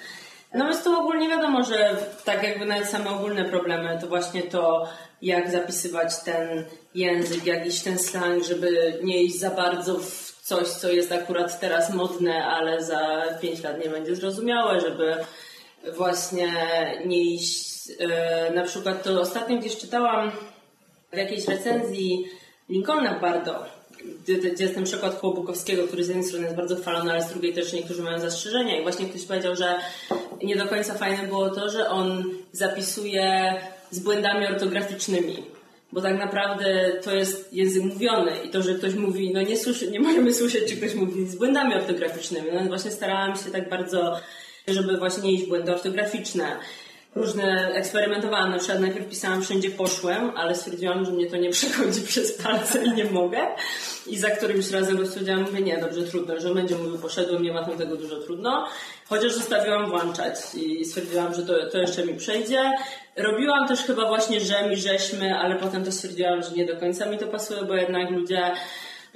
No 0.55 0.65
więc 0.65 0.85
tu 0.85 1.01
ogólnie 1.01 1.29
wiadomo, 1.29 1.65
że 1.65 1.97
tak 2.25 2.43
jakby 2.43 2.65
nawet 2.67 2.89
same 2.89 3.11
ogólne 3.11 3.45
problemy 3.45 3.99
to 4.01 4.07
właśnie 4.07 4.43
to, 4.43 4.89
jak 5.23 5.51
zapisywać 5.51 6.21
ten 6.25 6.65
język, 6.95 7.47
jak 7.47 7.67
iść 7.67 7.83
ten 7.83 7.99
slang, 7.99 8.45
żeby 8.45 8.99
nie 9.03 9.23
iść 9.23 9.39
za 9.39 9.51
bardzo 9.51 9.99
w 9.99 10.37
coś, 10.43 10.69
co 10.69 10.89
jest 10.91 11.13
akurat 11.13 11.61
teraz 11.61 11.95
modne, 11.95 12.45
ale 12.45 12.85
za 12.85 13.23
5 13.41 13.63
lat 13.63 13.85
nie 13.85 13.91
będzie 13.91 14.17
zrozumiałe, 14.17 14.81
żeby 14.81 15.17
właśnie 15.97 16.53
nie 17.07 17.35
iść. 17.35 17.67
e, 17.99 18.51
Na 18.55 18.63
przykład 18.65 19.03
to 19.03 19.21
ostatnio 19.21 19.59
gdzieś 19.59 19.77
czytałam 19.77 20.33
w 21.13 21.17
jakiejś 21.17 21.49
recenzji 21.49 22.25
Lincolna 22.69 23.19
Bardo, 23.19 23.65
gdzie, 24.25 24.65
jest 24.65 24.75
ten 24.75 24.85
przykład 24.85 25.21
koło 25.21 25.35
Bukowskiego, 25.35 25.87
który 25.87 26.05
z 26.05 26.09
jednej 26.09 26.27
strony 26.27 26.45
jest 26.45 26.57
bardzo 26.57 26.77
chwalony, 26.77 27.11
ale 27.11 27.23
z 27.23 27.29
drugiej 27.29 27.55
też 27.55 27.73
niektórzy 27.73 28.03
mają 28.03 28.21
zastrzeżenia 28.21 28.79
i 28.79 28.83
właśnie 28.83 29.09
ktoś 29.09 29.25
powiedział, 29.25 29.57
że 29.57 29.81
nie 30.43 30.57
do 30.57 30.67
końca 30.67 30.95
fajne 30.95 31.29
było 31.29 31.51
to, 31.51 31.71
że 31.71 31.89
on 31.89 32.25
zapisuje 32.53 33.55
z 33.91 33.99
błędami 33.99 34.47
ortograficznymi. 34.47 35.43
Bo 35.93 36.01
tak 36.01 36.19
naprawdę 36.19 36.93
to 37.05 37.15
jest 37.15 37.53
język 37.53 37.83
mówiony 37.83 38.33
i 38.45 38.51
to, 38.51 38.63
że 38.63 38.75
ktoś 38.75 38.95
mówi, 38.95 39.33
no 39.35 39.43
nie, 39.43 39.57
słyszy, 39.57 39.91
nie 39.91 40.01
możemy 40.01 40.35
słyszeć, 40.35 40.69
czy 40.69 40.77
ktoś 40.77 40.95
mówi 40.95 41.27
z 41.27 41.37
błędami 41.37 41.75
ortograficznymi. 41.75 42.49
No 42.53 42.61
właśnie 42.61 42.91
starałam 42.91 43.37
się 43.37 43.51
tak 43.51 43.69
bardzo, 43.69 44.21
żeby 44.69 44.99
właśnie 44.99 45.23
nie 45.23 45.33
iść 45.33 45.47
błędy 45.47 45.75
ortograficzne 45.75 46.57
różne 47.17 47.73
eksperymentowałam. 47.75 48.51
Na 48.51 48.59
przykład 48.59 48.81
najpierw 48.81 49.09
pisałam 49.09 49.43
wszędzie 49.43 49.71
poszłem, 49.71 50.31
ale 50.37 50.55
stwierdziłam, 50.55 51.05
że 51.05 51.13
mnie 51.13 51.31
to 51.31 51.37
nie 51.37 51.51
przechodzi 51.51 52.01
przez 52.09 52.33
palce 52.33 52.85
i 52.85 52.93
nie 52.93 53.05
mogę. 53.05 53.39
I 54.07 54.19
za 54.19 54.31
którymś 54.31 54.71
razem 54.71 55.07
stwierdziłam, 55.07 55.43
mówię, 55.43 55.61
nie, 55.61 55.79
dobrze, 55.79 56.03
trudno, 56.03 56.41
że 56.41 56.55
będzie 56.55 56.77
mówił 56.77 56.99
poszedłem, 56.99 57.43
nie 57.43 57.53
ma 57.53 57.65
tam 57.65 57.79
tego 57.79 57.97
dużo 57.97 58.17
trudno. 58.17 58.67
Chociaż 59.09 59.33
zostawiłam 59.33 59.91
włączać 59.91 60.37
i 60.55 60.85
stwierdziłam, 60.85 61.35
że 61.35 61.43
to, 61.43 61.71
to 61.71 61.79
jeszcze 61.79 62.07
mi 62.07 62.15
przejdzie. 62.15 62.73
Robiłam 63.17 63.69
też 63.69 63.81
chyba 63.81 64.09
właśnie 64.09 64.41
rzem 64.41 64.73
i 64.73 64.77
żeśmy, 64.77 65.39
ale 65.39 65.57
potem 65.57 65.85
to 65.85 65.93
stwierdziłam, 65.93 66.43
że 66.43 66.51
nie 66.51 66.67
do 66.67 66.77
końca 66.77 67.07
mi 67.07 67.19
to 67.19 67.27
pasuje, 67.27 67.63
bo 67.63 67.75
jednak 67.75 68.11
ludzie 68.11 68.53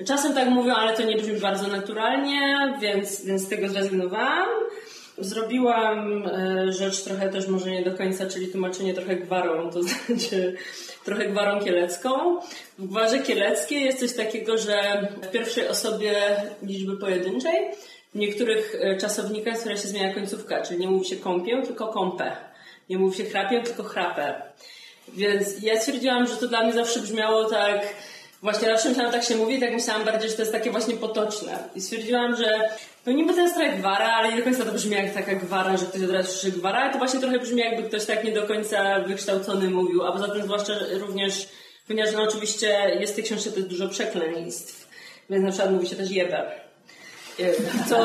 czasem 0.06 0.34
tak 0.34 0.48
mówią, 0.48 0.74
ale 0.74 0.96
to 0.96 1.02
nie 1.02 1.16
brzmi 1.16 1.40
bardzo 1.40 1.66
naturalnie, 1.66 2.56
więc, 2.80 3.24
więc 3.24 3.42
z 3.42 3.48
tego 3.48 3.68
zrezygnowałam. 3.68 4.48
Zrobiłam 5.20 6.26
e, 6.26 6.72
rzecz 6.72 7.02
trochę 7.04 7.28
też 7.28 7.48
może 7.48 7.70
nie 7.70 7.82
do 7.84 7.96
końca, 7.96 8.26
czyli 8.26 8.48
tłumaczenie 8.48 8.94
trochę 8.94 9.16
gwarą, 9.16 9.70
to 9.70 9.82
znaczy 9.88 10.56
trochę 11.04 11.26
gwarą 11.26 11.64
kielecką. 11.64 12.40
W 12.78 12.86
gwarze 12.86 13.18
kieleckiej 13.18 13.84
jest 13.84 14.00
coś 14.00 14.12
takiego, 14.12 14.58
że 14.58 15.08
w 15.22 15.30
pierwszej 15.30 15.68
osobie 15.68 16.14
liczby 16.62 16.96
pojedynczej 16.96 17.70
w 18.14 18.18
niektórych 18.18 18.76
e, 18.80 18.96
czasownikach, 18.96 19.58
które 19.58 19.76
się 19.76 19.88
zmienia 19.88 20.14
końcówka, 20.14 20.62
czyli 20.62 20.80
nie 20.80 20.90
mówi 20.90 21.06
się 21.06 21.16
kąpię, 21.16 21.62
tylko 21.62 21.88
kąpę. 21.88 22.36
Nie 22.88 22.98
mówi 22.98 23.16
się 23.16 23.24
chrapię, 23.24 23.62
tylko 23.62 23.82
chrapę. 23.82 24.42
Więc 25.08 25.62
ja 25.62 25.80
stwierdziłam, 25.80 26.26
że 26.26 26.36
to 26.36 26.48
dla 26.48 26.62
mnie 26.62 26.72
zawsze 26.72 27.00
brzmiało 27.00 27.44
tak 27.44 27.80
Właśnie 28.42 28.68
zawsze 28.68 28.88
myślałam, 28.88 29.12
tak 29.12 29.24
się 29.24 29.36
mówi, 29.36 29.60
tak 29.60 29.72
myślałam 29.72 30.04
bardziej, 30.04 30.30
że 30.30 30.36
to 30.36 30.42
jest 30.42 30.52
takie 30.52 30.70
właśnie 30.70 30.96
potoczne. 30.96 31.58
I 31.74 31.80
stwierdziłam, 31.80 32.36
że 32.36 32.70
no 33.06 33.12
niby 33.12 33.32
jest 33.32 33.54
trochę 33.54 33.76
gwara, 33.76 34.12
ale 34.12 34.30
nie 34.30 34.36
do 34.36 34.42
końca 34.42 34.64
to 34.64 34.72
brzmi 34.72 34.96
jak 34.96 35.14
taka 35.14 35.34
gwara, 35.34 35.76
że 35.76 35.86
ktoś 35.86 36.02
od 36.02 36.10
razu 36.10 36.32
słyszy 36.32 36.58
gwara, 36.58 36.92
to 36.92 36.98
właśnie 36.98 37.20
trochę 37.20 37.38
brzmi 37.38 37.60
jakby 37.60 37.88
ktoś 37.88 38.04
tak 38.06 38.24
nie 38.24 38.32
do 38.32 38.42
końca 38.42 39.00
wykształcony 39.00 39.70
mówił, 39.70 40.06
a 40.06 40.12
poza 40.12 40.28
tym 40.28 40.42
zwłaszcza 40.42 40.72
również, 40.92 41.48
ponieważ 41.88 42.12
no 42.12 42.22
oczywiście 42.22 42.96
jest 43.00 43.12
w 43.12 43.16
tej 43.16 43.24
książce 43.24 43.52
też 43.52 43.64
dużo 43.64 43.88
przekleństw, 43.88 44.88
więc 45.30 45.44
na 45.44 45.50
przykład 45.50 45.72
mówi 45.72 45.88
się 45.88 45.96
też 45.96 46.10
jebe. 46.10 46.69
Co, 47.88 47.96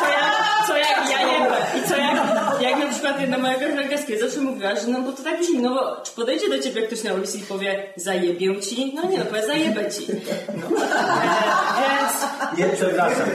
co, 0.00 0.08
ja, 0.08 0.32
co 0.66 0.76
jak 0.76 1.10
ja 1.10 1.32
jebę 1.32 1.56
i 1.78 1.88
co 1.88 1.96
jak, 1.96 2.16
jak 2.60 2.78
na 2.78 2.86
przykład 2.86 3.20
jedna 3.20 3.38
moja 3.38 3.54
koleżanka 3.54 3.96
z 3.96 4.20
zawsze 4.20 4.40
mówiła, 4.40 4.76
że 4.76 4.86
no 4.86 5.00
bo 5.00 5.12
to 5.12 5.22
tak 5.22 5.40
brzmi, 5.40 5.58
no 5.58 5.74
bo 5.74 6.02
czy 6.02 6.12
podejdzie 6.12 6.48
do 6.48 6.58
ciebie 6.58 6.82
ktoś 6.82 7.02
na 7.02 7.14
ulicy 7.14 7.38
i 7.38 7.42
powie 7.42 7.92
zajebię 7.96 8.60
ci? 8.60 8.92
No 8.94 9.10
nie, 9.10 9.18
no 9.18 9.24
powie 9.24 9.46
zajebę 9.46 9.90
ci. 9.90 10.06
No. 10.70 10.76
E, 10.76 11.26
więc... 11.80 12.26
Nie, 12.58 12.76
przepraszam, 12.76 13.26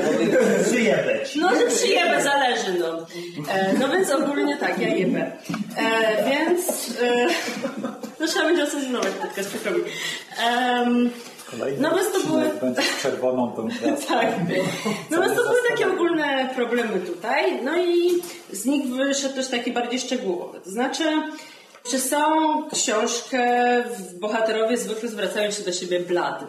przyjebę 0.65 1.25
ci. 1.25 1.39
No, 1.39 1.49
że 1.49 1.67
przyjebę, 1.67 2.23
zależy, 2.23 2.73
no. 2.79 3.05
E, 3.53 3.73
no 3.79 3.89
więc 3.89 4.11
ogólnie 4.11 4.57
tak, 4.57 4.79
ja 4.79 4.87
jebę. 4.87 5.31
E, 5.77 6.29
więc... 6.29 6.89
E, 7.01 7.27
no 8.19 8.27
trzeba 8.27 8.45
będzie 8.45 8.63
ocenzować 8.63 9.13
podcast, 9.21 9.49
przykro 9.49 9.71
mi. 9.71 9.83
Kolejny 11.51 11.81
no 11.81 11.95
więc 11.95 12.11
to 12.11 12.19
były... 12.19 12.51
czerwoną 13.01 13.51
tą 13.51 13.67
Tak. 14.07 14.27
No 15.09 15.21
więc 15.21 15.35
to 15.35 15.43
były 15.43 15.59
takie 15.69 15.87
ogólne 15.87 16.49
problemy 16.55 16.99
tutaj. 16.99 17.63
No 17.63 17.77
i 17.77 18.21
z 18.51 18.65
nich 18.65 18.87
wyszedł 18.87 19.35
też 19.35 19.47
taki 19.47 19.71
bardziej 19.71 19.99
szczegółowy. 19.99 20.59
To 20.59 20.69
znaczy, 20.69 21.03
przez 21.83 22.09
całą 22.09 22.69
książkę 22.69 23.43
bohaterowie 24.19 24.77
zwykle 24.77 25.09
zwracają 25.09 25.51
się 25.51 25.63
do 25.63 25.71
siebie 25.71 25.99
blad. 25.99 26.43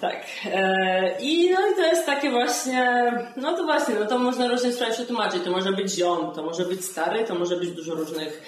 Tak. 0.00 0.26
E, 0.52 1.20
I 1.20 1.50
no 1.50 1.68
i 1.72 1.74
to 1.74 1.82
jest 1.82 2.06
takie 2.06 2.30
właśnie, 2.30 3.12
no 3.36 3.56
to 3.56 3.64
właśnie, 3.64 3.94
no 3.94 4.06
to 4.06 4.18
można 4.18 4.48
różnie 4.48 4.72
sprawy 4.72 4.92
przetłumaczyć. 4.92 5.44
To 5.44 5.50
może 5.50 5.72
być 5.72 5.90
ziom, 5.90 6.32
to 6.34 6.42
może 6.42 6.64
być 6.64 6.84
stary, 6.84 7.24
to 7.24 7.34
może 7.34 7.56
być 7.56 7.70
dużo 7.70 7.94
różnych 7.94 8.42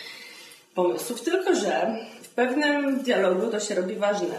pomysłów. 0.74 1.22
Tylko, 1.22 1.54
że 1.54 1.96
w 2.22 2.28
pewnym 2.28 3.02
dialogu 3.02 3.46
to 3.50 3.60
się 3.60 3.74
robi 3.74 3.96
ważne 3.96 4.38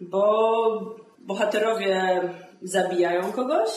bo 0.00 0.96
bohaterowie 1.18 2.20
zabijają 2.62 3.32
kogoś 3.32 3.70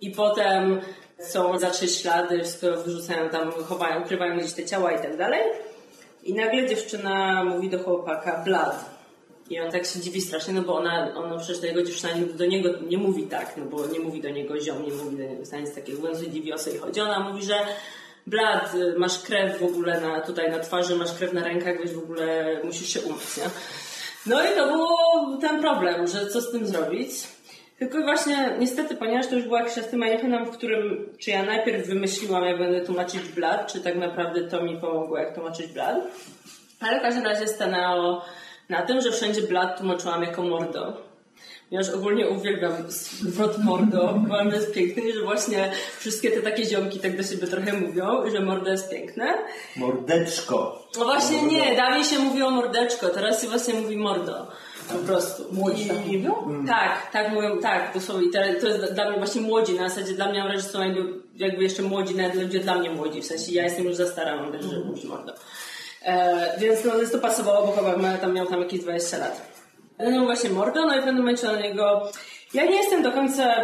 i 0.00 0.10
potem 0.10 0.80
są 1.18 1.58
zawsze 1.58 1.88
ślady, 1.88 2.44
skoro 2.44 2.82
wyrzucają 2.82 3.28
tam, 3.28 3.52
chowają, 3.52 4.02
ukrywają 4.02 4.38
gdzieś 4.38 4.52
te 4.52 4.64
ciała 4.64 4.92
i 4.92 5.02
tak 5.02 5.16
dalej. 5.16 5.40
I 6.22 6.34
nagle 6.34 6.66
dziewczyna 6.66 7.44
mówi 7.44 7.70
do 7.70 7.78
chłopaka 7.78 8.42
Blood. 8.44 8.94
I 9.50 9.60
on 9.60 9.70
tak 9.70 9.86
się 9.86 10.00
dziwi 10.00 10.20
strasznie, 10.20 10.54
no 10.54 10.62
bo 10.62 10.76
ona, 10.76 11.14
ona 11.14 11.38
przecież 11.38 11.60
ta 11.60 11.66
jego 11.66 11.82
dziewczyna 11.82 12.10
do 12.34 12.46
niego 12.46 12.68
nie 12.88 12.98
mówi 12.98 13.22
tak, 13.22 13.56
no 13.56 13.64
bo 13.64 13.86
nie 13.86 14.00
mówi 14.00 14.22
do 14.22 14.30
niego 14.30 14.60
ziom, 14.60 14.82
nie 14.82 14.92
mówi 14.94 15.16
do 15.16 15.22
niego 15.22 15.42
nic 15.60 15.74
takiego, 15.74 16.08
on 16.08 16.20
się 16.20 16.30
dziwi 16.30 16.52
o 16.52 16.58
co 16.58 16.70
jej 16.70 16.78
chodzi. 16.78 17.00
Ona 17.00 17.20
mówi, 17.20 17.44
że 17.44 17.54
Blad, 18.26 18.72
masz 18.96 19.22
krew 19.22 19.60
w 19.60 19.64
ogóle 19.64 20.00
na, 20.00 20.20
tutaj 20.20 20.50
na 20.50 20.58
twarzy, 20.58 20.96
masz 20.96 21.12
krew 21.12 21.32
na 21.32 21.44
rękach, 21.44 21.78
weź 21.78 21.92
w 21.92 21.98
ogóle 21.98 22.60
musisz 22.64 22.88
się 22.88 23.00
umyć, 23.00 23.36
nie? 23.36 23.44
No 24.26 24.44
i 24.44 24.56
to 24.56 24.66
był 24.66 24.86
ten 25.40 25.60
problem, 25.60 26.06
że 26.06 26.26
co 26.26 26.40
z 26.40 26.50
tym 26.50 26.66
zrobić. 26.66 27.10
Tylko 27.78 28.02
właśnie 28.02 28.56
niestety, 28.58 28.96
ponieważ 28.96 29.26
to 29.26 29.34
już 29.34 29.44
była 29.44 29.62
nie 29.62 30.18
pamiętam, 30.18 30.46
w 30.46 30.56
którym, 30.56 31.08
czy 31.18 31.30
ja 31.30 31.42
najpierw 31.42 31.86
wymyśliłam, 31.86 32.44
jak 32.44 32.58
będę 32.58 32.80
tłumaczyć 32.80 33.22
blad, 33.22 33.72
czy 33.72 33.80
tak 33.80 33.96
naprawdę 33.96 34.48
to 34.48 34.62
mi 34.62 34.76
pomogło, 34.80 35.18
jak 35.18 35.34
tłumaczyć 35.34 35.66
blad. 35.66 35.96
Ale 36.80 36.98
w 36.98 37.02
każdym 37.02 37.24
razie 37.24 37.48
stanęło 37.48 38.24
na 38.68 38.82
tym, 38.82 39.00
że 39.00 39.12
wszędzie 39.12 39.42
blad 39.42 39.78
tłumaczyłam 39.78 40.22
jako 40.22 40.42
mordo. 40.42 40.96
Ponieważ 41.74 41.94
ogólnie 41.94 42.28
uwielbiam 42.28 42.72
zwrot 42.88 43.58
mordo. 43.58 44.18
Uważam, 44.26 44.50
że 44.50 44.56
jest 44.56 44.74
piękny 44.74 45.12
że 45.12 45.22
właśnie 45.22 45.72
wszystkie 45.98 46.30
te 46.30 46.42
takie 46.42 46.64
ziomki 46.64 47.00
tak 47.00 47.16
do 47.16 47.22
siebie 47.22 47.46
trochę 47.46 47.72
mówią, 47.72 48.30
że 48.30 48.40
mordo 48.40 48.70
jest 48.70 48.90
piękne. 48.90 49.34
Mordeczko. 49.76 50.88
No 50.98 51.04
właśnie 51.04 51.36
mordo. 51.36 51.56
nie, 51.56 51.76
dawniej 51.76 52.04
się 52.04 52.18
mówiło 52.18 52.50
mordeczko, 52.50 53.08
teraz 53.08 53.42
się 53.42 53.48
właśnie 53.48 53.74
mówi 53.74 53.96
mordo. 53.96 54.46
Po 54.92 54.98
prostu. 54.98 55.44
Młodzi 55.52 55.88
tak 55.88 56.06
mówią? 56.06 56.44
Mm. 56.46 56.66
Tak, 56.66 57.10
tak 57.12 57.32
mówią, 57.32 57.58
tak, 57.58 57.94
dosłownie. 57.94 58.28
To 58.60 58.68
jest 58.68 58.92
dla 58.92 59.10
mnie 59.10 59.18
właśnie 59.18 59.40
młodzi, 59.40 59.74
na 59.74 59.88
zasadzie 59.88 60.12
dla 60.12 60.30
mnie 60.30 60.38
mam 60.38 60.48
wrażenie, 60.48 60.62
że 60.62 60.72
są 60.72 60.82
jakby, 60.82 61.20
jakby 61.36 61.62
jeszcze 61.62 61.82
młodzi, 61.82 62.14
nawet 62.14 62.34
ludzie 62.34 62.60
dla 62.60 62.78
mnie 62.78 62.90
młodzi, 62.90 63.22
w 63.22 63.26
sensie 63.26 63.52
ja 63.52 63.64
jestem 63.64 63.84
już 63.84 63.94
za 63.94 64.06
stara, 64.06 64.36
mam 64.36 64.50
wrażenie, 64.50 64.74
że 64.74 64.80
mówię 64.80 65.08
mordo. 65.08 65.32
E, 66.02 66.58
więc 66.58 66.84
no, 66.84 66.98
jest 66.98 67.12
to 67.12 67.18
pasowało, 67.18 67.66
bo 67.66 67.72
chyba 67.72 68.18
tam 68.18 68.34
miał 68.34 68.46
tam 68.46 68.60
jakieś 68.60 68.80
20 68.80 69.18
lat. 69.18 69.53
No 69.98 70.24
właśnie 70.24 70.50
mordo, 70.50 70.86
no 70.86 70.96
i 70.96 71.00
w 71.00 71.04
pewnym 71.04 71.16
momencie 71.16 71.46
na 71.46 71.60
niego... 71.60 72.10
Ja 72.54 72.64
nie 72.64 72.76
jestem 72.76 73.02
do 73.02 73.12
końca 73.12 73.54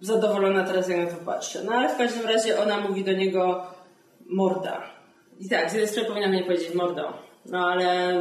zadowolona 0.00 0.64
teraz, 0.64 0.88
jak 0.88 0.98
na 0.98 1.06
to 1.06 1.24
patrzę. 1.24 1.60
No 1.64 1.72
ale 1.72 1.88
w 1.88 1.98
każdym 1.98 2.26
razie 2.26 2.62
ona 2.62 2.80
mówi 2.80 3.04
do 3.04 3.12
niego 3.12 3.66
morda. 4.26 4.82
I 5.38 5.48
tak, 5.48 5.70
z 5.70 5.72
jednej 5.72 5.88
strony 5.88 6.08
powinna 6.08 6.28
mnie 6.28 6.44
powiedzieć 6.44 6.74
mordo. 6.74 7.12
No 7.46 7.68
ale 7.68 8.14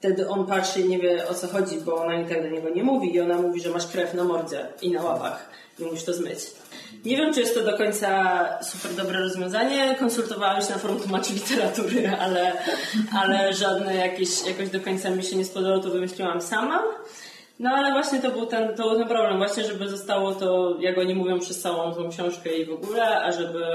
wtedy 0.00 0.28
on 0.28 0.46
patrzy 0.46 0.80
i 0.80 0.88
nie 0.88 0.98
wie 0.98 1.28
o 1.28 1.34
co 1.34 1.48
chodzi, 1.48 1.76
bo 1.76 1.96
ona 1.96 2.20
i 2.20 2.28
tak 2.28 2.42
do 2.42 2.48
niego 2.48 2.68
nie 2.68 2.84
mówi 2.84 3.14
i 3.14 3.20
ona 3.20 3.36
mówi, 3.36 3.60
że 3.60 3.70
masz 3.70 3.86
krew 3.86 4.14
na 4.14 4.24
mordzie 4.24 4.66
i 4.82 4.90
na 4.90 5.02
łapach 5.02 5.50
i 5.78 5.84
musisz 5.84 6.04
to 6.04 6.12
zmyć. 6.12 6.38
Nie 7.04 7.16
wiem, 7.16 7.34
czy 7.34 7.40
jest 7.40 7.54
to 7.54 7.64
do 7.64 7.76
końca 7.76 8.48
super 8.62 8.94
dobre 8.94 9.20
rozwiązanie. 9.20 9.96
Konsultowałam 9.98 10.62
się 10.62 10.70
na 10.70 10.78
forum 10.78 11.00
tłumaczy 11.00 11.32
literatury, 11.32 12.10
ale, 12.20 12.52
ale 13.22 13.52
żadne 13.52 13.96
jakieś, 13.96 14.46
jakoś 14.46 14.70
do 14.70 14.80
końca 14.80 15.10
mi 15.10 15.22
się 15.22 15.36
nie 15.36 15.44
spodobało, 15.44 15.82
to 15.82 15.90
wymyśliłam 15.90 16.40
sama. 16.40 16.82
No 17.58 17.70
ale 17.70 17.92
właśnie 17.92 18.18
to 18.18 18.30
był 18.30 18.46
ten, 18.46 18.76
to 18.76 18.88
był 18.88 18.98
ten 18.98 19.08
problem, 19.08 19.38
właśnie 19.38 19.64
żeby 19.64 19.88
zostało 19.88 20.34
to, 20.34 20.76
jak 20.80 20.98
oni 20.98 21.14
mówią, 21.14 21.40
przez 21.40 21.60
całą 21.60 21.94
tą 21.94 22.10
książkę 22.10 22.56
i 22.56 22.64
w 22.64 22.72
ogóle, 22.72 23.22
a 23.22 23.32
żeby, 23.32 23.66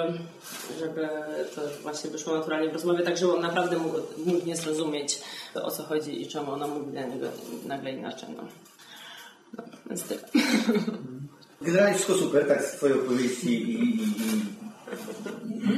żeby 0.79 1.09
to 1.55 1.61
właśnie 1.81 2.09
wyszło 2.09 2.37
naturalnie 2.37 2.69
w 2.69 2.73
rozmowie, 2.73 3.03
tak 3.03 3.17
żeby 3.17 3.33
on 3.33 3.41
naprawdę 3.41 3.77
mógł, 3.77 3.97
mógł 4.25 4.45
nie 4.45 4.55
zrozumieć 4.55 5.19
o 5.63 5.71
co 5.71 5.83
chodzi 5.83 6.21
i 6.21 6.27
czemu 6.27 6.51
ona 6.51 6.67
mówi 6.67 6.91
dla 6.91 7.05
niego 7.05 7.27
nagle 7.65 7.91
inaczej. 7.91 8.29
No, 8.37 8.43
no 9.57 9.63
więc 9.89 10.03
tyle. 10.03 10.21
Generalnie 11.61 11.95
wszystko 11.95 12.13
super, 12.13 12.47
tak 12.47 12.63
z 12.63 12.71
twojej 12.71 12.99
opowieści 12.99 13.71
i... 13.71 14.03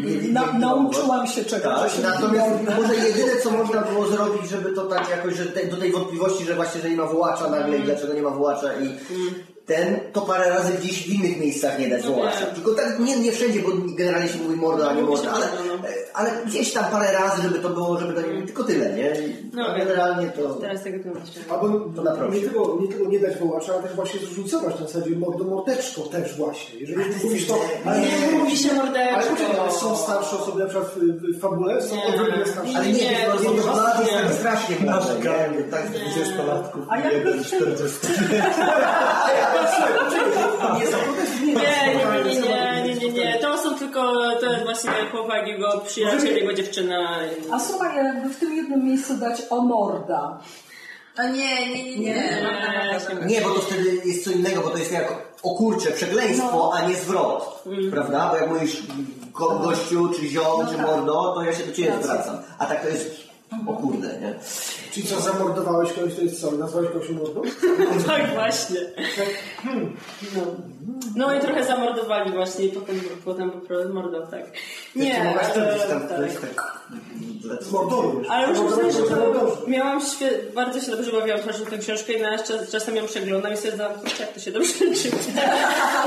i, 0.08 0.26
i 0.26 0.34
Na, 0.34 0.54
nauczyłam 0.54 1.28
się 1.28 1.46
czegoś. 1.46 1.94
Tak, 1.94 2.04
natomiast 2.04 2.50
może 2.80 2.96
jedyne, 2.96 3.42
co 3.44 3.52
można 3.52 3.82
było 3.82 4.08
zrobić, 4.08 4.50
żeby 4.50 4.72
to 4.72 4.86
tak 4.86 5.10
jakoś, 5.10 5.36
że 5.36 5.46
te, 5.46 5.68
do 5.68 5.78
tej 5.78 5.92
wątpliwości, 5.92 6.46
że 6.46 6.56
właśnie, 6.56 6.82
że 6.82 6.90
nie 6.90 6.96
ma 6.98 7.06
wołacza 7.06 7.50
nagle 7.50 7.78
i 7.78 7.84
dlaczego 7.84 8.14
nie 8.14 8.22
ma 8.22 8.30
wołacza 8.30 8.74
i 8.74 8.96
ten, 9.66 10.00
to 10.14 10.22
parę 10.22 10.50
razy 10.50 10.74
gdzieś 10.74 11.04
w 11.04 11.08
innych 11.08 11.40
miejscach 11.40 11.80
nie 11.80 11.90
dać 11.90 12.04
wołacza. 12.04 12.46
Tylko 12.46 12.74
tak, 12.74 13.00
nie, 13.00 13.20
nie 13.20 13.32
wszędzie, 13.32 13.62
bo 13.62 13.70
generalnie 13.96 14.30
się 14.30 14.38
mówi 14.40 14.56
morda, 14.56 14.90
a 14.90 14.94
nie 14.94 15.02
morda, 15.02 15.32
ale 15.32 15.46
ale 16.14 16.32
gdzieś 16.46 16.74
tam 16.74 16.86
parę 16.86 17.12
razy, 17.12 17.42
żeby 17.42 17.60
to 17.60 17.70
było, 17.70 18.00
żeby 18.00 18.14
to 18.14 18.22
nie 18.22 18.42
tylko 18.44 18.64
tyle, 18.64 18.94
nie? 18.94 19.14
No, 19.54 19.68
No, 19.68 19.78
generalnie 19.78 20.28
to... 20.30 20.54
Teraz 20.54 20.84
tego 20.84 21.04
tłumaczę. 21.04 21.32
Albo 21.50 21.80
To 21.96 22.04
na 22.04 22.12
prosie. 22.12 22.36
nie, 22.36 22.42
tylko, 22.42 22.78
nie 22.82 22.88
tylko 22.88 23.10
nie 23.10 23.20
dać 23.20 23.38
wołacza, 23.38 23.74
ale 23.74 23.84
też 23.84 23.94
właśnie 23.96 24.20
zróżnicować 24.20 24.80
na 24.80 24.88
zasadzie 24.88 25.16
mordo 25.16 25.44
mordeczko 25.44 26.02
też 26.02 26.38
właśnie. 26.38 26.80
Jeżeli 26.80 27.02
mówisz 27.24 27.48
to... 27.48 27.60
Ale 27.86 28.00
Nie 28.02 28.38
mówi 28.38 28.58
się 28.58 28.70
Ale 28.72 28.84
mordeczko. 28.84 29.30
poczekaj, 29.36 29.60
ale 29.60 29.72
są 29.72 29.98
starsze 29.98 30.38
osoby 30.38 30.60
na 30.64 30.70
przykład 30.70 30.92
w, 30.96 31.40
fabule, 31.40 31.82
są 31.82 31.96
Nie. 31.96 32.06
odrobinę 32.06 32.46
starsze. 32.46 32.78
Ale 32.78 32.86
nie, 32.86 32.94
Nie, 32.94 33.26
to 33.26 33.38
to 33.38 34.02
jest 34.02 34.14
nie. 34.14 34.20
tak 34.22 34.34
strasznie 34.34 34.76
nie? 34.76 35.64
Tak, 35.72 35.86
20-latków, 35.92 36.82
A 36.90 36.98
jak 37.00 37.14
jeden 37.14 37.40
to 37.40 37.46
40. 37.46 37.98
Nie, 41.46 41.54
nie, 41.54 41.56
Nie, 42.26 42.36
nie, 42.36 42.84
nie, 42.87 42.87
nie, 43.12 43.26
nie. 43.26 43.40
To 43.40 43.58
są 43.58 43.76
tylko 43.76 44.14
to 44.40 44.52
jest 44.52 44.64
właśnie 44.64 44.92
chłopak, 45.12 45.48
jego 45.48 45.82
przyjaciel, 45.88 46.38
jego 46.38 46.54
dziewczyna. 46.54 47.20
A 47.52 47.60
słuchaj, 47.60 47.96
jakby 47.96 48.30
w 48.30 48.40
tym 48.40 48.56
jednym 48.56 48.86
miejscu 48.86 49.18
dać 49.18 49.42
o 49.50 49.62
morda. 49.62 50.40
O 51.20 51.24
nie, 51.24 51.70
nie, 51.76 51.84
nie, 51.84 51.98
nie. 51.98 52.14
Nie, 53.20 53.26
Nie, 53.26 53.42
bo 53.42 53.50
to 53.50 53.62
wtedy 53.62 54.02
jest 54.06 54.24
co 54.24 54.32
innego, 54.32 54.62
bo 54.62 54.70
to 54.70 54.78
jest 54.78 54.92
jak 54.92 55.14
o 55.44 55.56
kurcze, 55.56 55.92
przekleństwo, 55.92 56.72
a 56.74 56.88
nie 56.88 56.96
zwrot. 56.96 57.64
Prawda? 57.92 58.30
Bo 58.32 58.38
jak 58.38 58.50
mówisz 58.50 58.78
go, 59.34 59.60
gościu, 59.60 60.10
czy 60.10 60.28
ziom, 60.28 60.68
czy 60.72 60.78
mordo, 60.78 61.34
to 61.36 61.44
ja 61.44 61.54
się 61.54 61.64
do 61.64 61.74
ciebie 61.74 61.94
zwracam. 62.02 62.38
A 62.60 62.66
tak 62.66 62.82
to 62.82 62.90
jest 62.90 63.27
o 63.68 63.74
kurde, 63.74 64.08
nie? 64.08 64.36
Czyli 64.92 65.08
co, 65.08 65.22
zamordowałeś 65.22 65.94
kogoś, 65.94 66.16
to 66.16 66.22
jest 66.22 66.42
co? 66.42 66.52
Nazwałeś 66.52 66.90
kogoś 66.90 67.10
mordą? 67.10 67.42
Tak 68.08 68.34
właśnie. 68.34 68.80
No. 70.36 70.42
no 71.16 71.36
i 71.36 71.40
trochę 71.40 71.66
zamordowali 71.66 72.32
właśnie 72.32 72.66
i 72.66 72.70
potem, 72.70 73.02
potem 73.26 73.52
po 73.52 73.60
prostu 73.60 73.94
mordą, 73.94 74.28
tak. 74.32 74.52
Nie, 74.96 75.22
ale, 75.22 75.40
tak. 75.40 75.54
tak... 76.42 76.78
Ale 78.30 78.48
muszę 78.48 78.64
przyznać, 78.64 78.96
że 78.96 79.16
to 79.16 79.58
miałam 79.68 80.02
świe... 80.02 80.30
bardzo 80.56 80.82
się 80.82 80.92
dobrze 80.92 81.12
bawiłam 81.12 81.40
tworząc 81.40 81.70
tę 81.70 81.78
książkę 81.78 82.14
i 82.14 82.22
nawet 82.22 82.48
czas, 82.48 82.72
czasem 82.72 82.96
ją 82.96 83.06
przeglądam 83.06 83.54
i 83.54 83.58
stwierdzam, 83.58 83.94
kurczę, 83.94 84.24
jak 84.24 84.34
to 84.34 84.40
się 84.40 84.52
dobrze 84.52 84.74
czyta. 85.04 85.42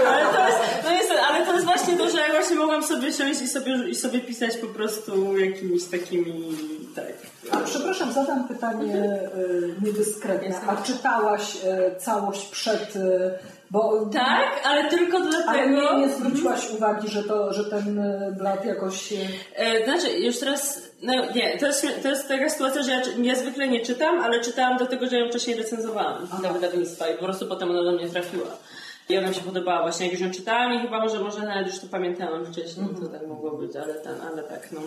ale, 0.09 0.25
to 0.25 0.47
jest, 0.47 0.59
no 0.85 0.91
jest, 0.93 1.11
ale 1.31 1.47
to 1.47 1.55
jest 1.55 1.65
właśnie 1.65 1.97
to, 1.97 2.11
że 2.11 2.19
ja 2.19 2.31
właśnie 2.31 2.57
mogłam 2.57 2.83
sobie 2.83 3.13
siąść 3.13 3.43
i 3.43 3.49
sobie, 3.49 3.89
i 3.89 3.95
sobie 3.95 4.21
pisać 4.21 4.57
po 4.57 4.67
prostu 4.67 5.39
jakimiś 5.39 5.85
takimi, 5.85 6.57
tak. 6.97 7.13
A 7.51 7.57
przepraszam, 7.57 8.13
zadam 8.13 8.49
pytanie 8.49 8.95
y, 9.39 9.75
niedyskretne. 9.83 10.61
A 10.67 10.77
czytałaś 10.77 11.57
y, 11.57 12.01
całość 12.01 12.47
przed... 12.47 12.97
Y, 12.97 13.31
bo, 13.71 14.07
Tak, 14.13 14.61
ale 14.65 14.91
tylko 14.91 15.17
Ale 15.17 15.31
dlatego... 15.31 15.95
nie, 15.95 16.07
nie 16.07 16.15
zwróciłaś 16.15 16.71
uwagi, 16.71 17.09
że, 17.09 17.23
to, 17.23 17.53
że 17.53 17.65
ten 17.65 18.03
blat 18.39 18.65
jakoś... 18.65 19.13
E, 19.57 19.85
znaczy, 19.85 20.19
już 20.19 20.39
teraz, 20.39 20.83
no 21.03 21.13
nie, 21.35 21.59
to 21.59 21.67
jest, 21.67 21.87
to 22.03 22.09
jest 22.09 22.29
taka 22.29 22.51
sytuacja, 22.51 22.83
że 22.83 22.91
ja 22.91 23.01
niezwykle 23.19 23.69
nie 23.69 23.81
czytam, 23.81 24.21
ale 24.21 24.41
czytałam 24.41 24.79
dlatego, 24.79 25.07
że 25.07 25.19
ją 25.19 25.29
wcześniej 25.29 25.57
recenzowałam 25.57 26.29
dla 26.41 26.53
wydawnictwa 26.53 27.09
i 27.09 27.15
po 27.15 27.25
prostu 27.25 27.47
potem 27.47 27.71
ona 27.71 27.83
do 27.85 27.93
mnie 27.93 28.09
trafiła. 28.09 28.47
I 29.09 29.19
ona 29.19 29.29
mi 29.29 29.35
się 29.35 29.41
podobała. 29.41 29.83
Właśnie, 29.83 30.07
jak 30.07 30.13
już 30.13 30.23
ją 30.23 30.31
czytałam 30.31 30.75
i 30.75 30.79
chyba 30.79 31.01
może, 31.01 31.21
może 31.21 31.41
nawet 31.41 31.67
już 31.67 31.79
to 31.79 31.87
pamiętałam 31.91 32.47
wcześniej, 32.47 32.87
to 33.01 33.09
tak 33.09 33.27
mogło 33.27 33.51
być, 33.51 33.77
ale 33.77 33.95
ten, 33.95 34.15
ale 34.33 34.43
tak, 34.43 34.73
no. 34.73 34.81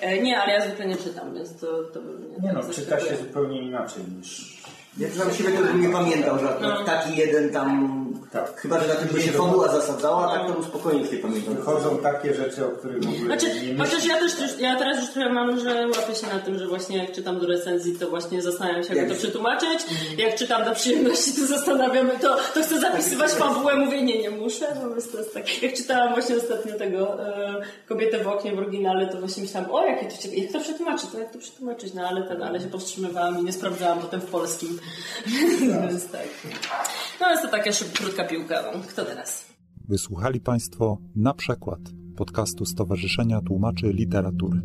E, 0.00 0.22
nie, 0.22 0.38
ale 0.38 0.52
ja 0.52 0.60
zwykle 0.60 0.86
nie 0.86 0.96
czytam, 0.96 1.34
więc 1.34 1.56
to, 1.56 1.82
to 1.82 2.00
by 2.00 2.12
mnie 2.12 2.36
Nie 2.42 2.52
no, 2.52 2.62
tak 2.62 2.70
czyta 2.70 3.00
się 3.00 3.16
zupełnie 3.16 3.62
inaczej 3.62 4.02
niż... 4.18 4.60
Ja 4.98 5.08
znam 5.08 5.30
siebie, 5.30 5.50
to 5.50 5.62
bym 5.64 5.80
nie 5.80 5.88
pamiętał, 5.88 6.38
że 6.38 6.50
akurat 6.50 6.86
taki 6.86 7.16
jeden 7.16 7.50
tam... 7.50 7.99
Tak. 8.32 8.60
Chyba, 8.60 8.80
że 8.80 8.88
na 8.88 8.94
tym 8.94 9.08
by 9.08 9.22
się 9.22 9.32
fabuła 9.32 9.68
zasadzała, 9.68 10.28
tak 10.28 10.46
to 10.46 10.52
bym 10.52 10.64
spokojnie 10.64 11.06
się 11.06 11.16
pamiętam. 11.16 11.54
Wychodzą 11.54 11.98
takie 11.98 12.34
rzeczy, 12.34 12.66
o 12.66 12.68
których 12.68 13.04
w 13.04 13.08
ogóle 13.08 13.24
Znaczy, 13.24 13.66
nie 13.66 13.84
chociaż 13.84 14.06
ja 14.06 14.18
też, 14.18 14.32
ja 14.58 14.76
teraz 14.76 15.00
już 15.00 15.10
trochę 15.10 15.28
mam, 15.28 15.60
że 15.60 15.86
łapię 15.88 16.14
się 16.14 16.26
na 16.26 16.38
tym, 16.38 16.58
że 16.58 16.66
właśnie 16.66 16.98
jak 16.98 17.12
czytam 17.12 17.40
do 17.40 17.46
recenzji, 17.46 17.98
to 17.98 18.10
właśnie 18.10 18.42
zastanawiam 18.42 18.84
się, 18.84 18.94
jak 18.94 19.08
to 19.08 19.14
przetłumaczyć. 19.14 19.80
Jak 20.18 20.34
czytam 20.34 20.64
do 20.64 20.72
przyjemności, 20.74 21.32
to 21.32 21.46
zastanawiam, 21.46 22.10
to, 22.20 22.36
to 22.54 22.62
chcę 22.62 22.80
zapisywać 22.80 23.30
fabułę, 23.30 23.76
mówię, 23.76 24.02
nie, 24.02 24.22
nie 24.22 24.30
muszę, 24.30 24.66
po 24.82 24.90
prostu 24.90 25.18
jest 25.18 25.34
tak. 25.34 25.62
Jak 25.62 25.74
czytałam 25.74 26.12
właśnie 26.12 26.36
ostatnio 26.36 26.78
tego 26.78 27.26
e, 27.26 27.60
Kobietę 27.88 28.24
w 28.24 28.28
oknie 28.28 28.52
w 28.54 28.58
oryginale, 28.58 29.06
to 29.06 29.18
właśnie 29.18 29.42
myślałam, 29.42 29.70
o, 29.70 29.86
jakie 29.86 30.06
to 30.06 30.16
ciekawe, 30.16 30.36
jak 30.36 30.52
to 30.52 30.60
przetłumaczyć, 30.60 31.10
to 31.10 31.18
jak 31.18 31.32
to 31.32 31.38
przetłumaczyć, 31.38 31.94
no 31.94 32.08
ale 32.08 32.22
ten, 32.22 32.42
ale 32.42 32.60
się 32.60 32.66
powstrzymywałam 32.66 33.38
i 33.40 33.44
nie 33.44 33.52
sprawdzałam 33.52 33.98
potem 33.98 34.20
w 34.20 34.26
polskim. 34.26 34.78
Więc 35.88 36.10
tak. 36.10 36.28
No 37.20 37.30
jest 37.30 37.42
to 37.42 37.48
taka 37.48 37.72
szyb, 37.72 37.98
krótka 37.98 38.19
piłka, 38.24 38.62
no. 38.62 38.80
Kto 38.88 39.04
teraz? 39.04 39.46
Wysłuchali 39.88 40.40
Państwo 40.40 40.98
na 41.16 41.34
przykład 41.34 41.80
podcastu 42.16 42.64
Stowarzyszenia 42.64 43.40
Tłumaczy 43.40 43.86
Literatury. 43.92 44.62